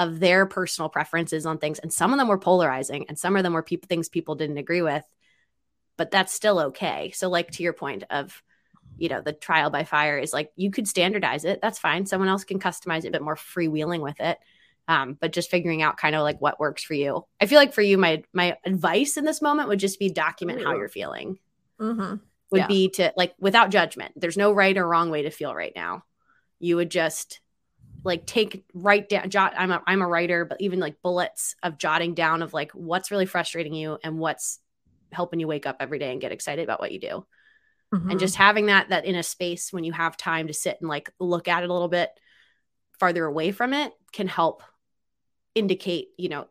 of 0.00 0.18
their 0.18 0.46
personal 0.46 0.88
preferences 0.88 1.44
on 1.44 1.58
things. 1.58 1.78
And 1.78 1.92
some 1.92 2.12
of 2.12 2.18
them 2.18 2.26
were 2.26 2.38
polarizing 2.38 3.04
and 3.08 3.18
some 3.18 3.36
of 3.36 3.42
them 3.42 3.52
were 3.52 3.62
people 3.62 3.86
things 3.86 4.08
people 4.08 4.34
didn't 4.34 4.56
agree 4.56 4.80
with. 4.80 5.04
But 5.98 6.10
that's 6.10 6.32
still 6.32 6.58
okay. 6.58 7.12
So, 7.14 7.28
like 7.28 7.50
to 7.52 7.62
your 7.62 7.74
point 7.74 8.04
of, 8.08 8.42
you 8.96 9.10
know, 9.10 9.20
the 9.20 9.34
trial 9.34 9.68
by 9.68 9.84
fire 9.84 10.16
is 10.16 10.32
like 10.32 10.52
you 10.56 10.70
could 10.70 10.88
standardize 10.88 11.44
it. 11.44 11.60
That's 11.60 11.78
fine. 11.78 12.06
Someone 12.06 12.30
else 12.30 12.44
can 12.44 12.58
customize 12.58 13.04
it 13.04 13.08
a 13.08 13.10
bit 13.10 13.20
more 13.20 13.36
freewheeling 13.36 14.00
with 14.00 14.18
it. 14.20 14.38
Um, 14.88 15.18
but 15.20 15.34
just 15.34 15.50
figuring 15.50 15.82
out 15.82 15.98
kind 15.98 16.16
of 16.16 16.22
like 16.22 16.40
what 16.40 16.58
works 16.58 16.82
for 16.82 16.94
you. 16.94 17.26
I 17.38 17.44
feel 17.44 17.58
like 17.58 17.74
for 17.74 17.82
you, 17.82 17.98
my 17.98 18.24
my 18.32 18.56
advice 18.64 19.18
in 19.18 19.26
this 19.26 19.42
moment 19.42 19.68
would 19.68 19.78
just 19.78 19.98
be 19.98 20.08
document 20.08 20.64
how 20.64 20.74
you're 20.74 20.88
feeling. 20.88 21.38
Mm-hmm. 21.78 22.16
Would 22.52 22.58
yeah. 22.58 22.66
be 22.66 22.88
to 22.92 23.12
like 23.18 23.34
without 23.38 23.70
judgment. 23.70 24.14
There's 24.16 24.38
no 24.38 24.52
right 24.52 24.76
or 24.78 24.88
wrong 24.88 25.10
way 25.10 25.22
to 25.22 25.30
feel 25.30 25.54
right 25.54 25.72
now. 25.76 26.04
You 26.58 26.76
would 26.76 26.90
just 26.90 27.40
like 28.04 28.26
take 28.26 28.64
write 28.74 29.08
down 29.08 29.28
jot 29.30 29.54
I'm 29.56 29.70
a 29.70 29.82
I'm 29.86 30.02
a 30.02 30.08
writer, 30.08 30.44
but 30.44 30.60
even 30.60 30.80
like 30.80 31.02
bullets 31.02 31.54
of 31.62 31.78
jotting 31.78 32.14
down 32.14 32.42
of 32.42 32.52
like 32.52 32.72
what's 32.72 33.10
really 33.10 33.26
frustrating 33.26 33.74
you 33.74 33.98
and 34.02 34.18
what's 34.18 34.58
helping 35.12 35.40
you 35.40 35.48
wake 35.48 35.66
up 35.66 35.76
every 35.80 35.98
day 35.98 36.12
and 36.12 36.20
get 36.20 36.32
excited 36.32 36.62
about 36.62 36.80
what 36.80 36.92
you 36.92 37.00
do. 37.00 37.26
Mm-hmm. 37.94 38.10
And 38.10 38.20
just 38.20 38.36
having 38.36 38.66
that 38.66 38.90
that 38.90 39.04
in 39.04 39.16
a 39.16 39.22
space 39.22 39.72
when 39.72 39.84
you 39.84 39.92
have 39.92 40.16
time 40.16 40.46
to 40.46 40.54
sit 40.54 40.78
and 40.80 40.88
like 40.88 41.10
look 41.18 41.48
at 41.48 41.62
it 41.62 41.70
a 41.70 41.72
little 41.72 41.88
bit 41.88 42.10
farther 42.98 43.24
away 43.24 43.52
from 43.52 43.72
it 43.74 43.92
can 44.12 44.28
help 44.28 44.62
indicate, 45.54 46.08
you 46.16 46.28
know, 46.28 46.46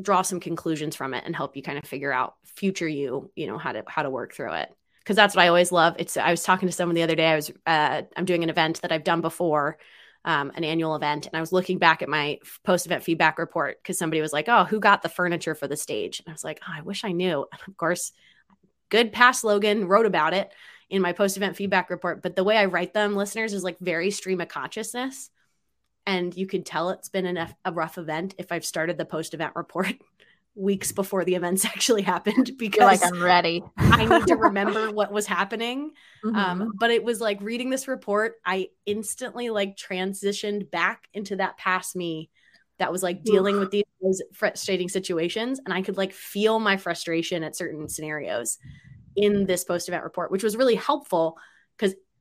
draw 0.00 0.22
some 0.22 0.40
conclusions 0.40 0.96
from 0.96 1.14
it 1.14 1.24
and 1.24 1.36
help 1.36 1.56
you 1.56 1.62
kind 1.62 1.78
of 1.78 1.84
figure 1.84 2.12
out 2.12 2.34
future 2.44 2.88
you, 2.88 3.30
you 3.36 3.46
know, 3.46 3.58
how 3.58 3.72
to 3.72 3.84
how 3.86 4.02
to 4.02 4.10
work 4.10 4.34
through 4.34 4.52
it. 4.54 4.70
Cuz 5.06 5.16
that's 5.16 5.34
what 5.34 5.44
I 5.44 5.48
always 5.48 5.72
love. 5.72 5.96
It's 5.98 6.16
I 6.16 6.30
was 6.30 6.42
talking 6.42 6.68
to 6.68 6.74
someone 6.74 6.94
the 6.94 7.02
other 7.04 7.14
day. 7.14 7.28
I 7.28 7.36
was 7.36 7.50
uh, 7.66 8.02
I'm 8.16 8.26
doing 8.26 8.42
an 8.42 8.50
event 8.50 8.82
that 8.82 8.92
I've 8.92 9.04
done 9.04 9.22
before 9.22 9.78
um, 10.24 10.52
an 10.54 10.64
annual 10.64 10.94
event. 10.94 11.26
And 11.26 11.36
I 11.36 11.40
was 11.40 11.52
looking 11.52 11.78
back 11.78 12.02
at 12.02 12.08
my 12.08 12.38
post 12.64 12.86
event 12.86 13.02
feedback 13.02 13.38
report 13.38 13.78
because 13.82 13.98
somebody 13.98 14.20
was 14.20 14.32
like, 14.32 14.48
Oh, 14.48 14.64
who 14.64 14.80
got 14.80 15.02
the 15.02 15.08
furniture 15.08 15.54
for 15.54 15.66
the 15.66 15.76
stage? 15.76 16.20
And 16.20 16.28
I 16.28 16.32
was 16.32 16.44
like, 16.44 16.60
oh, 16.66 16.72
I 16.74 16.82
wish 16.82 17.04
I 17.04 17.12
knew. 17.12 17.46
And 17.52 17.60
of 17.66 17.76
course, 17.76 18.12
good 18.90 19.12
past 19.12 19.44
Logan 19.44 19.86
wrote 19.86 20.06
about 20.06 20.34
it 20.34 20.50
in 20.90 21.02
my 21.02 21.12
post 21.12 21.36
event 21.36 21.56
feedback 21.56 21.88
report. 21.88 22.22
But 22.22 22.36
the 22.36 22.44
way 22.44 22.56
I 22.56 22.66
write 22.66 22.92
them, 22.92 23.14
listeners, 23.14 23.52
is 23.52 23.64
like 23.64 23.78
very 23.78 24.10
stream 24.10 24.40
of 24.40 24.48
consciousness. 24.48 25.30
And 26.06 26.36
you 26.36 26.46
can 26.46 26.64
tell 26.64 26.90
it's 26.90 27.08
been 27.08 27.26
an, 27.26 27.54
a 27.64 27.72
rough 27.72 27.96
event 27.96 28.34
if 28.38 28.52
I've 28.52 28.64
started 28.64 28.98
the 28.98 29.04
post 29.04 29.34
event 29.34 29.52
report 29.56 29.94
weeks 30.54 30.92
before 30.92 31.24
the 31.24 31.34
events 31.34 31.64
actually 31.64 32.02
happened 32.02 32.52
because 32.58 33.00
like 33.00 33.04
I'm 33.04 33.22
ready. 33.22 33.62
I 33.76 34.04
need 34.04 34.26
to 34.26 34.36
remember 34.38 34.90
what 34.90 35.12
was 35.12 35.26
happening. 35.26 35.92
Um, 36.24 36.34
mm-hmm. 36.34 36.62
Um, 36.62 36.72
but 36.78 36.90
it 36.90 37.04
was 37.04 37.20
like 37.20 37.40
reading 37.40 37.70
this 37.70 37.88
report, 37.88 38.34
I 38.44 38.68
instantly 38.86 39.50
like 39.50 39.76
transitioned 39.76 40.70
back 40.70 41.08
into 41.14 41.36
that 41.36 41.56
past 41.56 41.96
me 41.96 42.30
that 42.78 42.90
was 42.90 43.02
like 43.02 43.22
dealing 43.24 43.58
with 43.58 43.70
these 43.70 43.84
frustrating 44.32 44.88
situations, 44.88 45.60
and 45.64 45.74
I 45.74 45.82
could 45.82 45.98
like 45.98 46.14
feel 46.14 46.58
my 46.58 46.78
frustration 46.78 47.42
at 47.42 47.54
certain 47.54 47.90
scenarios 47.90 48.56
in 49.16 49.44
this 49.44 49.64
post 49.64 49.88
event 49.88 50.02
report, 50.02 50.30
which 50.30 50.42
was 50.42 50.56
really 50.56 50.76
helpful 50.76 51.36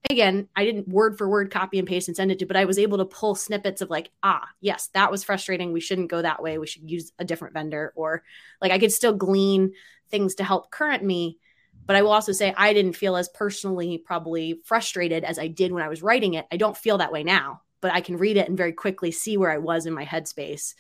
again, 0.10 0.48
I 0.56 0.66
didn't 0.66 0.88
word 0.88 1.18
for 1.18 1.28
word 1.28 1.52
copy 1.52 1.80
and 1.80 1.88
paste 1.88 2.08
and 2.08 2.16
send 2.16 2.32
it 2.32 2.40
to, 2.40 2.46
but 2.46 2.56
I 2.56 2.66
was 2.66 2.80
able 2.80 3.00
to 3.00 3.06
pull 3.06 3.36
snippets 3.36 3.82
of 3.82 3.90
like, 3.90 4.12
ah, 4.24 4.48
yes, 4.62 4.90
that 4.94 5.12
was 5.12 5.24
frustrating. 5.24 5.74
We 5.74 5.82
shouldn't 5.82 6.12
go 6.12 6.22
that 6.22 6.42
way. 6.42 6.58
We 6.58 6.68
should 6.68 6.90
use 6.90 7.12
a 7.20 7.26
different 7.26 7.54
vendor. 7.54 7.94
Or 7.96 8.24
like 8.62 8.72
I 8.72 8.80
could 8.80 8.92
still 8.92 9.14
glean 9.14 9.74
things 10.10 10.36
to 10.36 10.44
help 10.44 10.72
current 10.72 11.04
me. 11.04 11.38
But 11.86 11.96
I 11.96 12.02
will 12.02 12.12
also 12.12 12.32
say 12.32 12.54
I 12.56 12.74
didn't 12.74 12.96
feel 12.96 13.16
as 13.16 13.30
personally 13.30 13.98
probably 13.98 14.62
frustrated 14.64 15.24
as 15.24 15.40
I 15.40 15.48
did 15.48 15.72
when 15.72 15.84
I 15.84 15.88
was 15.88 16.04
writing 16.04 16.36
it. 16.36 16.46
I 16.52 16.58
don't 16.58 16.78
feel 16.78 17.00
that 17.00 17.12
way 17.12 17.24
now, 17.24 17.62
but 17.82 17.92
I 17.92 18.02
can 18.02 18.18
read 18.18 18.38
it 18.38 18.48
and 18.48 18.58
very 18.58 18.74
quickly 18.74 19.12
see 19.12 19.38
where 19.38 19.52
I 19.52 19.58
was 19.58 19.86
in 19.86 19.94
my 19.94 20.06
headspace 20.06 20.76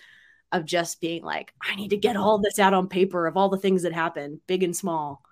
of 0.51 0.65
just 0.65 1.01
being 1.01 1.23
like, 1.23 1.53
I 1.61 1.75
need 1.75 1.89
to 1.89 1.97
get 1.97 2.15
all 2.15 2.39
this 2.39 2.59
out 2.59 2.73
on 2.73 2.87
paper 2.87 3.27
of 3.27 3.37
all 3.37 3.49
the 3.49 3.57
things 3.57 3.83
that 3.83 3.93
happened, 3.93 4.41
big 4.47 4.63
and 4.63 4.75
small. 4.75 5.23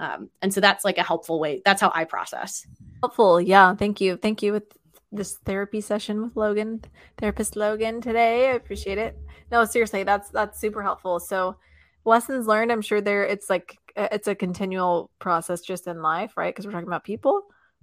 Um, 0.00 0.30
and 0.40 0.52
so 0.52 0.62
that's 0.62 0.82
like 0.82 0.96
a 0.96 1.02
helpful 1.02 1.38
way. 1.38 1.60
That's 1.62 1.80
how 1.80 1.92
I 1.94 2.04
process. 2.04 2.66
Helpful. 3.02 3.38
Yeah. 3.38 3.74
Thank 3.74 4.00
you. 4.00 4.16
Thank 4.16 4.42
you 4.42 4.52
with 4.52 4.64
this 5.12 5.36
therapy 5.44 5.82
session 5.82 6.22
with 6.22 6.36
Logan, 6.36 6.82
therapist 7.18 7.54
Logan 7.54 8.00
today. 8.00 8.48
I 8.48 8.54
appreciate 8.54 8.96
it. 8.96 9.18
No, 9.52 9.64
seriously, 9.66 10.02
that's 10.04 10.30
that's 10.30 10.58
super 10.58 10.82
helpful. 10.82 11.20
So 11.20 11.56
lessons 12.04 12.46
learned, 12.46 12.72
I'm 12.72 12.80
sure 12.80 13.02
there 13.02 13.26
it's 13.26 13.50
like 13.50 13.76
it's 13.94 14.26
a 14.26 14.34
continual 14.34 15.10
process 15.18 15.60
just 15.60 15.86
in 15.86 16.00
life, 16.00 16.36
right? 16.36 16.54
Because 16.54 16.64
we're 16.64 16.72
talking 16.72 16.88
about 16.88 17.04
people. 17.04 17.42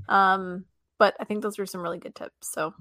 Um, 0.09 0.65
but 0.97 1.15
I 1.19 1.25
think 1.25 1.43
those 1.43 1.59
were 1.59 1.67
some 1.67 1.81
really 1.81 2.00
good 2.00 2.15
tips. 2.15 2.50
So 2.50 2.74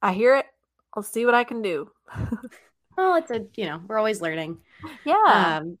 I 0.00 0.14
hear 0.14 0.36
it. 0.36 0.46
I'll 0.94 1.04
see 1.04 1.24
what 1.26 1.34
I 1.34 1.44
can 1.44 1.62
do. 1.62 1.90
well, 2.96 3.14
it's 3.16 3.30
a 3.30 3.46
you 3.54 3.66
know, 3.66 3.80
we're 3.86 3.98
always 3.98 4.20
learning. 4.20 4.58
Yeah. 5.04 5.60
Um, 5.60 5.78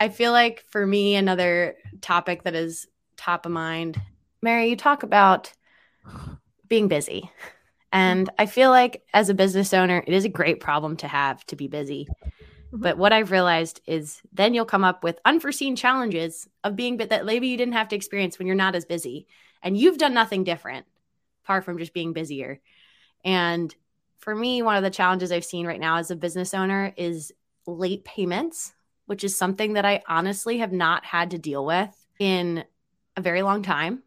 I 0.00 0.08
feel 0.08 0.32
like 0.32 0.64
for 0.68 0.86
me, 0.86 1.16
another 1.16 1.76
topic 2.00 2.44
that 2.44 2.54
is 2.54 2.86
top 3.16 3.46
of 3.46 3.52
mind, 3.52 4.00
Mary, 4.42 4.68
you 4.68 4.76
talk 4.76 5.02
about 5.02 5.52
being 6.68 6.88
busy. 6.88 7.30
And 7.92 8.30
I 8.38 8.46
feel 8.46 8.70
like 8.70 9.02
as 9.14 9.28
a 9.28 9.34
business 9.34 9.72
owner, 9.72 10.04
it 10.06 10.12
is 10.12 10.24
a 10.24 10.30
great 10.30 10.60
problem 10.60 10.96
to 10.98 11.08
have 11.08 11.44
to 11.46 11.56
be 11.56 11.68
busy. 11.68 12.06
Mm-hmm. 12.06 12.82
But 12.82 12.98
what 12.98 13.12
I've 13.12 13.30
realized 13.30 13.80
is 13.86 14.20
then 14.32 14.52
you'll 14.52 14.66
come 14.66 14.84
up 14.84 15.02
with 15.02 15.18
unforeseen 15.24 15.74
challenges 15.74 16.48
of 16.62 16.76
being 16.76 16.98
but 16.98 17.08
that 17.08 17.24
maybe 17.24 17.48
you 17.48 17.56
didn't 17.56 17.72
have 17.74 17.88
to 17.88 17.96
experience 17.96 18.38
when 18.38 18.46
you're 18.46 18.56
not 18.56 18.74
as 18.74 18.84
busy. 18.84 19.26
And 19.62 19.76
you've 19.76 19.98
done 19.98 20.14
nothing 20.14 20.44
different 20.44 20.86
apart 21.44 21.64
from 21.64 21.78
just 21.78 21.94
being 21.94 22.12
busier. 22.12 22.60
And 23.24 23.74
for 24.18 24.34
me, 24.34 24.60
one 24.62 24.76
of 24.76 24.82
the 24.82 24.90
challenges 24.90 25.32
I've 25.32 25.44
seen 25.44 25.66
right 25.66 25.80
now 25.80 25.96
as 25.96 26.10
a 26.10 26.16
business 26.16 26.52
owner 26.52 26.92
is 26.96 27.32
late 27.66 28.04
payments 28.04 28.74
which 29.08 29.24
is 29.24 29.36
something 29.36 29.72
that 29.72 29.86
I 29.86 30.02
honestly 30.06 30.58
have 30.58 30.70
not 30.70 31.02
had 31.02 31.30
to 31.30 31.38
deal 31.38 31.64
with 31.64 31.88
in 32.18 32.62
a 33.16 33.22
very 33.22 33.40
long 33.40 33.62
time. 33.62 34.02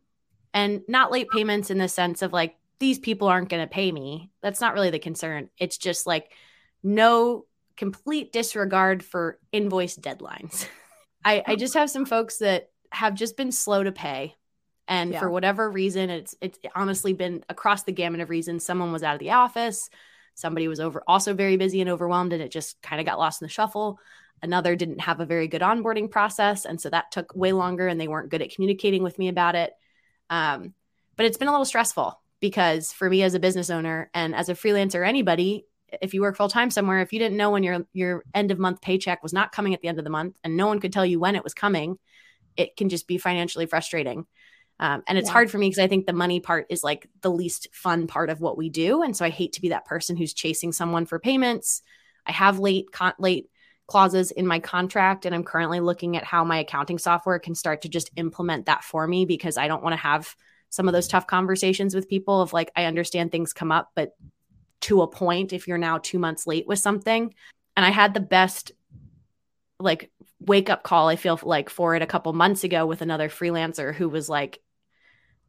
And 0.53 0.83
not 0.87 1.11
late 1.11 1.27
payments 1.29 1.71
in 1.71 1.79
the 1.79 1.87
sense 1.87 2.21
of 2.21 2.31
like, 2.31 2.55
these 2.79 2.99
people 2.99 3.27
aren't 3.27 3.49
going 3.49 3.63
to 3.63 3.73
pay 3.73 3.91
me. 3.91 4.29
That's 4.41 4.61
not 4.61 4.75
really 4.75 4.91
the 4.91 4.99
concern. 4.99 5.49
It's 5.57 5.79
just 5.79 6.05
like 6.05 6.31
no 6.83 7.45
complete 7.77 8.31
disregard 8.31 9.03
for 9.03 9.39
invoice 9.51 9.97
deadlines. 9.97 10.67
I, 11.25 11.43
I 11.47 11.55
just 11.55 11.73
have 11.73 11.89
some 11.89 12.05
folks 12.05 12.37
that 12.37 12.69
have 12.91 13.15
just 13.15 13.35
been 13.35 13.51
slow 13.51 13.83
to 13.83 13.91
pay. 13.91 14.35
And 14.87 15.13
yeah. 15.13 15.19
for 15.19 15.31
whatever 15.31 15.69
reason, 15.69 16.11
it's 16.11 16.35
it's 16.41 16.59
honestly 16.75 17.13
been 17.13 17.43
across 17.49 17.83
the 17.83 17.91
gamut 17.91 18.21
of 18.21 18.29
reasons. 18.29 18.63
Someone 18.63 18.91
was 18.91 19.01
out 19.01 19.15
of 19.15 19.19
the 19.19 19.31
office, 19.31 19.89
somebody 20.35 20.67
was 20.67 20.79
over 20.79 21.01
also 21.07 21.33
very 21.33 21.57
busy 21.57 21.81
and 21.81 21.89
overwhelmed, 21.89 22.33
and 22.33 22.41
it 22.41 22.51
just 22.51 22.79
kind 22.83 22.99
of 22.99 23.07
got 23.07 23.19
lost 23.19 23.41
in 23.41 23.45
the 23.45 23.51
shuffle. 23.51 23.99
Another 24.43 24.75
didn't 24.75 25.01
have 25.01 25.19
a 25.19 25.25
very 25.25 25.47
good 25.47 25.61
onboarding 25.61 26.09
process. 26.09 26.65
And 26.65 26.81
so 26.81 26.89
that 26.89 27.11
took 27.11 27.35
way 27.35 27.51
longer 27.53 27.87
and 27.87 27.99
they 27.99 28.07
weren't 28.07 28.29
good 28.29 28.41
at 28.41 28.53
communicating 28.53 29.03
with 29.03 29.19
me 29.19 29.27
about 29.27 29.55
it. 29.55 29.73
Um, 30.29 30.73
but 31.15 31.25
it's 31.25 31.37
been 31.37 31.47
a 31.47 31.51
little 31.51 31.65
stressful 31.65 32.19
because 32.39 32.91
for 32.91 33.09
me 33.09 33.21
as 33.23 33.33
a 33.35 33.39
business 33.39 33.69
owner 33.69 34.09
and 34.13 34.33
as 34.33 34.49
a 34.49 34.55
freelancer, 34.55 35.07
anybody, 35.07 35.65
if 36.01 36.13
you 36.13 36.21
work 36.21 36.37
full 36.37 36.49
time 36.49 36.71
somewhere, 36.71 37.01
if 37.01 37.13
you 37.13 37.19
didn't 37.19 37.37
know 37.37 37.51
when 37.51 37.63
your 37.63 37.85
your 37.93 38.23
end 38.33 38.51
of 38.51 38.59
month 38.59 38.81
paycheck 38.81 39.21
was 39.21 39.33
not 39.33 39.51
coming 39.51 39.73
at 39.73 39.81
the 39.81 39.87
end 39.87 39.99
of 39.99 40.03
the 40.03 40.09
month 40.09 40.37
and 40.43 40.57
no 40.57 40.67
one 40.67 40.79
could 40.79 40.93
tell 40.93 41.05
you 41.05 41.19
when 41.19 41.35
it 41.35 41.43
was 41.43 41.53
coming, 41.53 41.97
it 42.57 42.75
can 42.75 42.89
just 42.89 43.07
be 43.07 43.17
financially 43.17 43.65
frustrating. 43.65 44.25
Um, 44.79 45.03
and 45.07 45.17
it's 45.17 45.27
yeah. 45.27 45.33
hard 45.33 45.51
for 45.51 45.59
me 45.59 45.67
because 45.67 45.83
I 45.83 45.87
think 45.87 46.07
the 46.07 46.13
money 46.13 46.39
part 46.39 46.65
is 46.69 46.83
like 46.83 47.07
the 47.21 47.29
least 47.29 47.67
fun 47.71 48.07
part 48.07 48.31
of 48.31 48.41
what 48.41 48.57
we 48.57 48.69
do, 48.69 49.03
and 49.03 49.15
so 49.15 49.23
I 49.23 49.29
hate 49.29 49.53
to 49.53 49.61
be 49.61 49.69
that 49.69 49.85
person 49.85 50.17
who's 50.17 50.33
chasing 50.33 50.71
someone 50.71 51.05
for 51.05 51.19
payments. 51.19 51.83
I 52.25 52.31
have 52.31 52.57
late 52.57 52.91
con- 52.91 53.13
late 53.19 53.49
clauses 53.87 54.31
in 54.31 54.47
my 54.47 54.59
contract 54.59 55.25
and 55.25 55.35
I'm 55.35 55.43
currently 55.43 55.79
looking 55.79 56.15
at 56.15 56.23
how 56.23 56.43
my 56.43 56.59
accounting 56.59 56.97
software 56.97 57.39
can 57.39 57.55
start 57.55 57.81
to 57.81 57.89
just 57.89 58.09
implement 58.15 58.65
that 58.67 58.83
for 58.83 59.05
me 59.07 59.25
because 59.25 59.57
I 59.57 59.67
don't 59.67 59.83
want 59.83 59.93
to 59.93 60.01
have 60.01 60.35
some 60.69 60.87
of 60.87 60.93
those 60.93 61.07
tough 61.07 61.27
conversations 61.27 61.93
with 61.93 62.07
people 62.07 62.41
of 62.41 62.53
like 62.53 62.71
I 62.75 62.85
understand 62.85 63.31
things 63.31 63.51
come 63.51 63.71
up 63.71 63.91
but 63.95 64.15
to 64.81 65.01
a 65.01 65.07
point 65.07 65.51
if 65.51 65.67
you're 65.67 65.77
now 65.77 65.97
2 65.97 66.17
months 66.19 66.47
late 66.47 66.67
with 66.67 66.79
something. 66.79 67.33
And 67.75 67.85
I 67.85 67.89
had 67.89 68.13
the 68.13 68.19
best 68.19 68.71
like 69.79 70.11
wake 70.39 70.69
up 70.69 70.83
call 70.83 71.09
I 71.09 71.15
feel 71.17 71.39
like 71.43 71.69
for 71.69 71.95
it 71.95 72.01
a 72.01 72.07
couple 72.07 72.31
months 72.33 72.63
ago 72.63 72.85
with 72.85 73.01
another 73.01 73.29
freelancer 73.29 73.93
who 73.93 74.07
was 74.09 74.29
like 74.29 74.61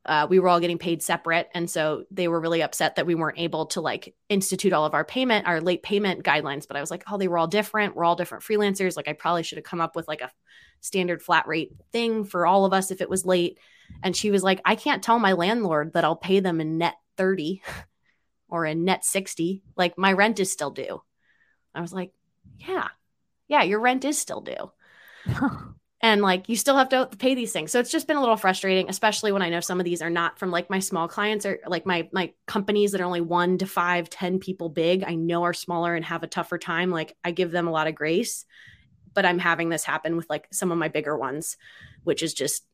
uh, 0.05 0.27
we 0.29 0.41
were 0.41 0.49
all 0.49 0.61
getting 0.61 0.79
paid 0.79 1.03
separate. 1.03 1.49
And 1.55 1.71
so 1.71 2.05
they 2.11 2.27
were 2.27 2.41
really 2.41 2.63
upset 2.63 2.97
that 2.97 3.07
we 3.07 3.15
weren't 3.15 3.39
able 3.39 3.67
to 3.67 3.81
like 3.81 4.15
institute 4.29 4.73
all 4.73 4.85
of 4.85 4.95
our 4.95 5.05
payment 5.05 5.47
our 5.47 5.61
late 5.61 5.83
payment 5.83 6.25
guidelines. 6.25 6.67
But 6.67 6.77
i 6.77 6.81
was 6.81 6.91
like 6.91 7.05
oh 7.11 7.19
they 7.19 7.29
were 7.29 7.39
all 7.39 7.47
different. 7.47 7.95
We're 7.95 8.05
all 8.05 8.17
different 8.17 8.45
freelancers. 8.45 8.97
Like 8.97 9.09
i 9.09 9.13
probably 9.13 9.43
should 9.43 9.59
have 9.59 9.65
come 9.65 9.81
up 9.81 9.95
with 9.95 10.09
like 10.09 10.21
a 10.21 10.31
standard 10.81 11.23
flat 11.23 11.47
rate 11.47 11.73
thing 11.93 12.25
for 12.25 12.47
all 12.47 12.65
of 12.65 12.73
us 12.73 12.91
if 12.91 13.01
it 13.01 13.11
was 13.11 13.25
late. 13.25 13.59
And 14.03 14.17
she 14.17 14.31
was 14.31 14.43
like 14.43 14.61
i 14.65 14.75
can't 14.75 15.03
tell 15.03 15.19
my 15.19 15.33
landlord 15.33 15.93
that 15.93 16.05
i'll 16.05 16.17
pay 16.17 16.41
them 16.41 16.61
in 16.61 16.79
net 16.79 16.95
30 17.17 17.63
or 18.49 18.67
in 18.67 18.85
net 18.85 19.05
60 19.05 19.63
like 19.77 19.97
my 19.97 20.13
rent 20.13 20.41
is 20.41 20.53
still 20.53 20.71
due. 20.71 21.01
I 21.75 21.81
was 21.81 21.93
like 21.93 22.13
yeah 22.59 22.89
yeah 23.47 23.63
your 23.63 23.81
rent 23.81 24.05
is 24.05 24.19
still 24.19 24.41
due 24.41 24.73
and 26.03 26.21
like 26.21 26.49
you 26.49 26.57
still 26.57 26.77
have 26.77 26.89
to 26.89 27.09
pay 27.19 27.35
these 27.35 27.53
things. 27.53 27.71
So 27.71 27.79
it's 27.79 27.91
just 27.91 28.09
been 28.09 28.17
a 28.17 28.21
little 28.21 28.37
frustrating 28.37 28.91
especially 28.91 29.33
when 29.33 29.43
i 29.43 29.49
know 29.49 29.61
some 29.61 29.81
of 29.81 29.85
these 29.85 30.03
are 30.03 30.11
not 30.11 30.39
from 30.39 30.51
like 30.51 30.69
my 30.69 30.81
small 30.81 31.09
clients 31.09 31.47
or 31.47 31.61
like 31.67 31.87
my 31.87 32.09
my 32.13 32.33
companies 32.47 32.93
that 32.93 33.01
are 33.01 33.05
only 33.05 33.21
one 33.21 33.59
to 33.59 33.67
five 33.67 34.11
ten 34.11 34.39
people 34.39 34.69
big. 34.69 35.05
I 35.05 35.15
know 35.15 35.45
are 35.45 35.55
smaller 35.55 35.95
and 35.95 36.05
have 36.05 36.23
a 36.23 36.27
tougher 36.27 36.59
time. 36.59 36.91
Like 36.91 37.17
i 37.25 37.31
give 37.31 37.51
them 37.51 37.69
a 37.69 37.73
lot 37.73 37.87
of 37.87 37.95
grace 37.95 38.45
but 39.15 39.27
i'm 39.27 39.39
having 39.39 39.69
this 39.69 39.85
happen 39.85 40.17
with 40.17 40.29
like 40.31 40.49
some 40.51 40.73
of 40.73 40.79
my 40.79 40.89
bigger 40.89 41.17
ones 41.17 41.57
which 42.05 42.23
is 42.23 42.35
just 42.35 42.65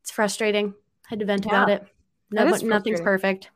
it's 0.00 0.10
frustrating. 0.10 0.74
I 1.06 1.08
had 1.10 1.20
to 1.20 1.26
vent 1.26 1.44
yeah. 1.44 1.50
about 1.50 1.70
it 1.70 1.86
no, 2.32 2.44
nothing's 2.44 3.00
perfect. 3.00 3.50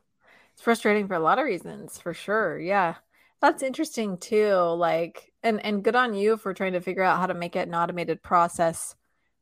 It's 0.53 0.61
frustrating 0.61 1.07
for 1.07 1.15
a 1.15 1.19
lot 1.19 1.39
of 1.39 1.45
reasons 1.45 1.97
for 1.97 2.13
sure. 2.13 2.59
Yeah 2.59 2.95
that's 3.41 3.63
interesting 3.63 4.17
too 4.17 4.55
like 4.55 5.31
and 5.43 5.63
and 5.63 5.83
good 5.83 5.95
on 5.95 6.13
you 6.13 6.37
for 6.37 6.53
trying 6.53 6.73
to 6.73 6.81
figure 6.81 7.03
out 7.03 7.19
how 7.19 7.27
to 7.27 7.33
make 7.33 7.55
it 7.55 7.67
an 7.67 7.75
automated 7.75 8.21
process 8.23 8.95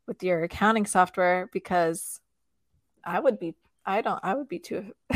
with 0.08 0.24
your 0.24 0.44
accounting 0.44 0.86
software 0.86 1.50
because 1.54 2.20
I 3.06 3.20
would 3.20 3.40
be 3.40 3.56
I 3.86 4.02
don't 4.02 4.20
I 4.24 4.36
would 4.36 4.50
be 4.50 4.60
too 4.60 4.94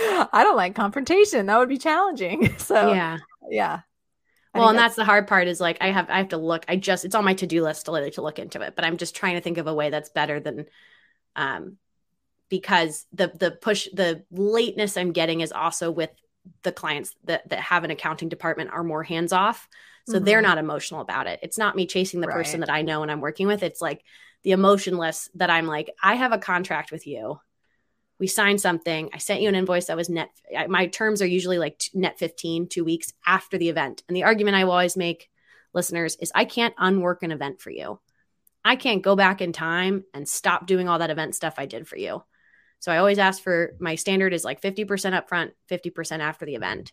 I 0.00 0.42
don't 0.44 0.56
like 0.56 0.74
confrontation. 0.74 1.46
That 1.46 1.58
would 1.58 1.68
be 1.68 1.78
challenging. 1.78 2.54
So 2.58 2.92
yeah. 2.92 3.18
Yeah. 3.50 3.80
well, 4.54 4.68
and 4.70 4.78
that's, 4.78 4.96
that's 4.96 4.96
the 4.96 5.04
hard 5.04 5.26
part 5.28 5.48
is 5.48 5.60
like 5.60 5.78
I 5.80 5.90
have 5.90 6.10
I 6.10 6.18
have 6.18 6.28
to 6.28 6.36
look. 6.38 6.64
I 6.68 6.76
just 6.76 7.04
it's 7.04 7.14
on 7.14 7.24
my 7.24 7.34
to-do 7.34 7.62
list 7.62 7.86
to 7.86 8.10
to 8.10 8.22
look 8.22 8.38
into 8.38 8.60
it, 8.62 8.74
but 8.76 8.84
I'm 8.84 8.96
just 8.96 9.16
trying 9.16 9.34
to 9.36 9.40
think 9.40 9.58
of 9.58 9.66
a 9.66 9.74
way 9.74 9.90
that's 9.90 10.10
better 10.10 10.40
than 10.40 10.66
Um, 11.36 11.78
because 12.50 13.06
the 13.12 13.28
the 13.28 13.52
push 13.52 13.88
the 13.94 14.24
lateness 14.30 14.96
I'm 14.96 15.12
getting 15.12 15.40
is 15.42 15.52
also 15.52 15.90
with 15.90 16.10
the 16.62 16.72
clients 16.72 17.14
that 17.24 17.48
that 17.48 17.60
have 17.60 17.84
an 17.84 17.90
accounting 17.90 18.28
department 18.28 18.70
are 18.70 18.84
more 18.84 19.02
hands 19.02 19.32
off. 19.32 19.68
So 20.06 20.14
mm-hmm. 20.14 20.24
they're 20.24 20.42
not 20.42 20.58
emotional 20.58 21.00
about 21.00 21.26
it. 21.26 21.40
It's 21.42 21.58
not 21.58 21.76
me 21.76 21.86
chasing 21.86 22.20
the 22.20 22.28
right. 22.28 22.36
person 22.36 22.60
that 22.60 22.70
I 22.70 22.82
know 22.82 23.02
and 23.02 23.10
I'm 23.10 23.20
working 23.20 23.46
with. 23.46 23.62
It's 23.62 23.80
like 23.80 24.02
the 24.42 24.52
emotionless 24.52 25.28
that 25.34 25.50
I'm 25.50 25.66
like, 25.66 25.90
I 26.02 26.14
have 26.14 26.32
a 26.32 26.38
contract 26.38 26.92
with 26.92 27.06
you. 27.06 27.40
We 28.18 28.26
signed 28.26 28.60
something. 28.60 29.10
I 29.12 29.18
sent 29.18 29.42
you 29.42 29.48
an 29.48 29.54
invoice 29.54 29.86
that 29.86 29.96
was 29.96 30.08
net. 30.08 30.30
My 30.68 30.86
terms 30.86 31.22
are 31.22 31.26
usually 31.26 31.58
like 31.58 31.82
net 31.94 32.18
15, 32.18 32.68
two 32.68 32.84
weeks 32.84 33.12
after 33.26 33.58
the 33.58 33.68
event. 33.68 34.02
And 34.08 34.16
the 34.16 34.24
argument 34.24 34.56
I 34.56 34.64
will 34.64 34.72
always 34.72 34.96
make 34.96 35.30
listeners 35.72 36.16
is 36.16 36.32
I 36.34 36.44
can't 36.44 36.74
unwork 36.78 37.22
an 37.22 37.30
event 37.30 37.60
for 37.60 37.70
you. 37.70 38.00
I 38.64 38.76
can't 38.76 39.02
go 39.02 39.14
back 39.14 39.40
in 39.40 39.52
time 39.52 40.04
and 40.12 40.28
stop 40.28 40.66
doing 40.66 40.88
all 40.88 40.98
that 40.98 41.10
event 41.10 41.34
stuff 41.34 41.54
I 41.58 41.66
did 41.66 41.86
for 41.86 41.96
you. 41.96 42.22
So 42.80 42.92
I 42.92 42.98
always 42.98 43.18
ask 43.18 43.42
for 43.42 43.74
my 43.80 43.96
standard 43.96 44.32
is 44.32 44.44
like 44.44 44.60
50% 44.60 44.86
upfront, 44.86 45.52
50% 45.70 46.20
after 46.20 46.46
the 46.46 46.54
event. 46.54 46.92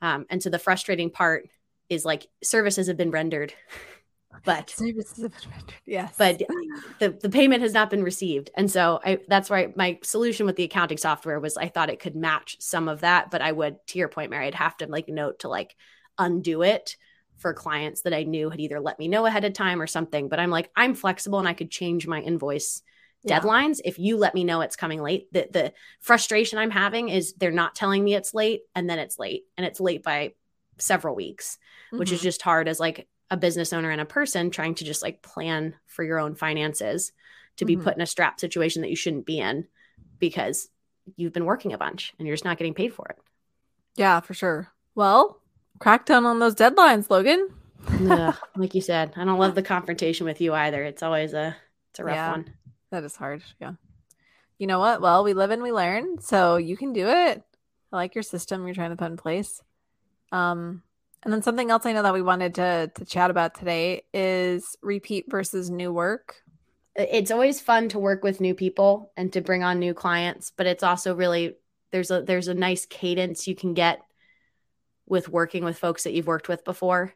Um, 0.00 0.26
and 0.30 0.42
so 0.42 0.50
the 0.50 0.58
frustrating 0.58 1.10
part 1.10 1.48
is 1.88 2.04
like 2.04 2.26
services 2.42 2.88
have 2.88 2.96
been 2.96 3.10
rendered, 3.10 3.52
but 4.44 4.70
services 4.70 5.22
have 5.22 5.32
been 5.40 5.50
rendered. 5.50 5.74
Yes. 5.84 6.14
But 6.16 6.42
the, 7.00 7.10
the 7.10 7.30
payment 7.30 7.62
has 7.62 7.72
not 7.72 7.90
been 7.90 8.02
received. 8.04 8.50
And 8.56 8.70
so 8.70 9.00
I, 9.04 9.18
that's 9.28 9.50
why 9.50 9.72
my 9.74 9.98
solution 10.02 10.46
with 10.46 10.56
the 10.56 10.64
accounting 10.64 10.98
software 10.98 11.40
was 11.40 11.56
I 11.56 11.68
thought 11.68 11.90
it 11.90 12.00
could 12.00 12.16
match 12.16 12.56
some 12.60 12.88
of 12.88 13.00
that, 13.00 13.30
but 13.30 13.42
I 13.42 13.52
would, 13.52 13.84
to 13.88 13.98
your 13.98 14.08
point, 14.08 14.30
Mary, 14.30 14.46
I'd 14.46 14.54
have 14.54 14.76
to 14.78 14.86
like 14.86 15.08
note 15.08 15.40
to 15.40 15.48
like 15.48 15.74
undo 16.18 16.62
it 16.62 16.96
for 17.36 17.52
clients 17.52 18.02
that 18.02 18.14
I 18.14 18.22
knew 18.22 18.48
had 18.48 18.60
either 18.60 18.80
let 18.80 18.98
me 18.98 19.08
know 19.08 19.26
ahead 19.26 19.44
of 19.44 19.52
time 19.52 19.80
or 19.80 19.86
something. 19.86 20.28
But 20.28 20.40
I'm 20.40 20.50
like, 20.50 20.70
I'm 20.74 20.94
flexible 20.94 21.38
and 21.38 21.48
I 21.48 21.52
could 21.52 21.70
change 21.70 22.06
my 22.06 22.20
invoice 22.20 22.82
yeah. 23.26 23.40
deadlines 23.40 23.80
if 23.84 23.98
you 23.98 24.16
let 24.16 24.34
me 24.34 24.44
know 24.44 24.60
it's 24.60 24.76
coming 24.76 25.02
late. 25.02 25.32
The 25.32 25.48
the 25.50 25.72
frustration 26.00 26.58
I'm 26.58 26.70
having 26.70 27.08
is 27.08 27.34
they're 27.34 27.50
not 27.50 27.74
telling 27.74 28.02
me 28.02 28.14
it's 28.14 28.34
late 28.34 28.62
and 28.74 28.88
then 28.88 28.98
it's 28.98 29.18
late 29.18 29.44
and 29.56 29.66
it's 29.66 29.80
late 29.80 30.02
by 30.02 30.34
several 30.78 31.14
weeks, 31.14 31.58
mm-hmm. 31.88 31.98
which 31.98 32.12
is 32.12 32.18
mm-hmm. 32.18 32.24
just 32.24 32.42
hard 32.42 32.68
as 32.68 32.80
like 32.80 33.08
a 33.30 33.36
business 33.36 33.72
owner 33.72 33.90
and 33.90 34.00
a 34.00 34.06
person 34.06 34.50
trying 34.50 34.74
to 34.76 34.84
just 34.84 35.02
like 35.02 35.22
plan 35.22 35.74
for 35.86 36.04
your 36.04 36.18
own 36.18 36.34
finances 36.34 37.12
to 37.56 37.64
be 37.64 37.74
mm-hmm. 37.74 37.84
put 37.84 37.96
in 37.96 38.02
a 38.02 38.06
strap 38.06 38.38
situation 38.38 38.82
that 38.82 38.90
you 38.90 38.96
shouldn't 38.96 39.26
be 39.26 39.40
in 39.40 39.66
because 40.18 40.68
you've 41.16 41.32
been 41.32 41.44
working 41.44 41.72
a 41.72 41.78
bunch 41.78 42.14
and 42.18 42.26
you're 42.26 42.36
just 42.36 42.44
not 42.44 42.58
getting 42.58 42.74
paid 42.74 42.92
for 42.92 43.06
it. 43.10 43.18
Yeah, 43.96 44.20
for 44.20 44.34
sure. 44.34 44.68
Well, 44.94 45.40
crack 45.78 46.04
down 46.04 46.26
on 46.26 46.38
those 46.38 46.54
deadlines, 46.54 47.10
Logan. 47.10 47.48
yeah, 48.00 48.34
like 48.56 48.74
you 48.74 48.80
said, 48.80 49.12
I 49.16 49.24
don't 49.24 49.38
love 49.38 49.54
the 49.54 49.62
confrontation 49.62 50.26
with 50.26 50.40
you 50.40 50.52
either. 50.54 50.82
It's 50.82 51.02
always 51.02 51.32
a 51.32 51.56
it's 51.90 52.00
a 52.00 52.04
rough 52.04 52.14
yeah, 52.14 52.30
one. 52.32 52.52
That 52.96 53.04
is 53.04 53.14
hard. 53.14 53.42
Yeah. 53.60 53.72
You 54.56 54.66
know 54.66 54.78
what? 54.78 55.02
Well, 55.02 55.22
we 55.22 55.34
live 55.34 55.50
and 55.50 55.62
we 55.62 55.70
learn, 55.70 56.18
so 56.18 56.56
you 56.56 56.78
can 56.78 56.94
do 56.94 57.06
it. 57.06 57.42
I 57.92 57.96
like 57.96 58.14
your 58.14 58.22
system 58.22 58.64
you're 58.64 58.74
trying 58.74 58.88
to 58.88 58.96
put 58.96 59.10
in 59.10 59.18
place. 59.18 59.60
Um, 60.32 60.82
and 61.22 61.30
then 61.30 61.42
something 61.42 61.70
else 61.70 61.84
I 61.84 61.92
know 61.92 62.02
that 62.04 62.14
we 62.14 62.22
wanted 62.22 62.54
to 62.54 62.90
to 62.94 63.04
chat 63.04 63.30
about 63.30 63.54
today 63.54 64.04
is 64.14 64.78
repeat 64.80 65.26
versus 65.28 65.68
new 65.68 65.92
work. 65.92 66.36
It's 66.94 67.30
always 67.30 67.60
fun 67.60 67.90
to 67.90 67.98
work 67.98 68.24
with 68.24 68.40
new 68.40 68.54
people 68.54 69.12
and 69.14 69.30
to 69.34 69.42
bring 69.42 69.62
on 69.62 69.78
new 69.78 69.92
clients, 69.92 70.50
but 70.56 70.66
it's 70.66 70.82
also 70.82 71.14
really 71.14 71.56
there's 71.90 72.10
a 72.10 72.22
there's 72.22 72.48
a 72.48 72.54
nice 72.54 72.86
cadence 72.86 73.46
you 73.46 73.54
can 73.54 73.74
get 73.74 74.00
with 75.04 75.28
working 75.28 75.64
with 75.64 75.78
folks 75.78 76.04
that 76.04 76.14
you've 76.14 76.26
worked 76.26 76.48
with 76.48 76.64
before. 76.64 77.12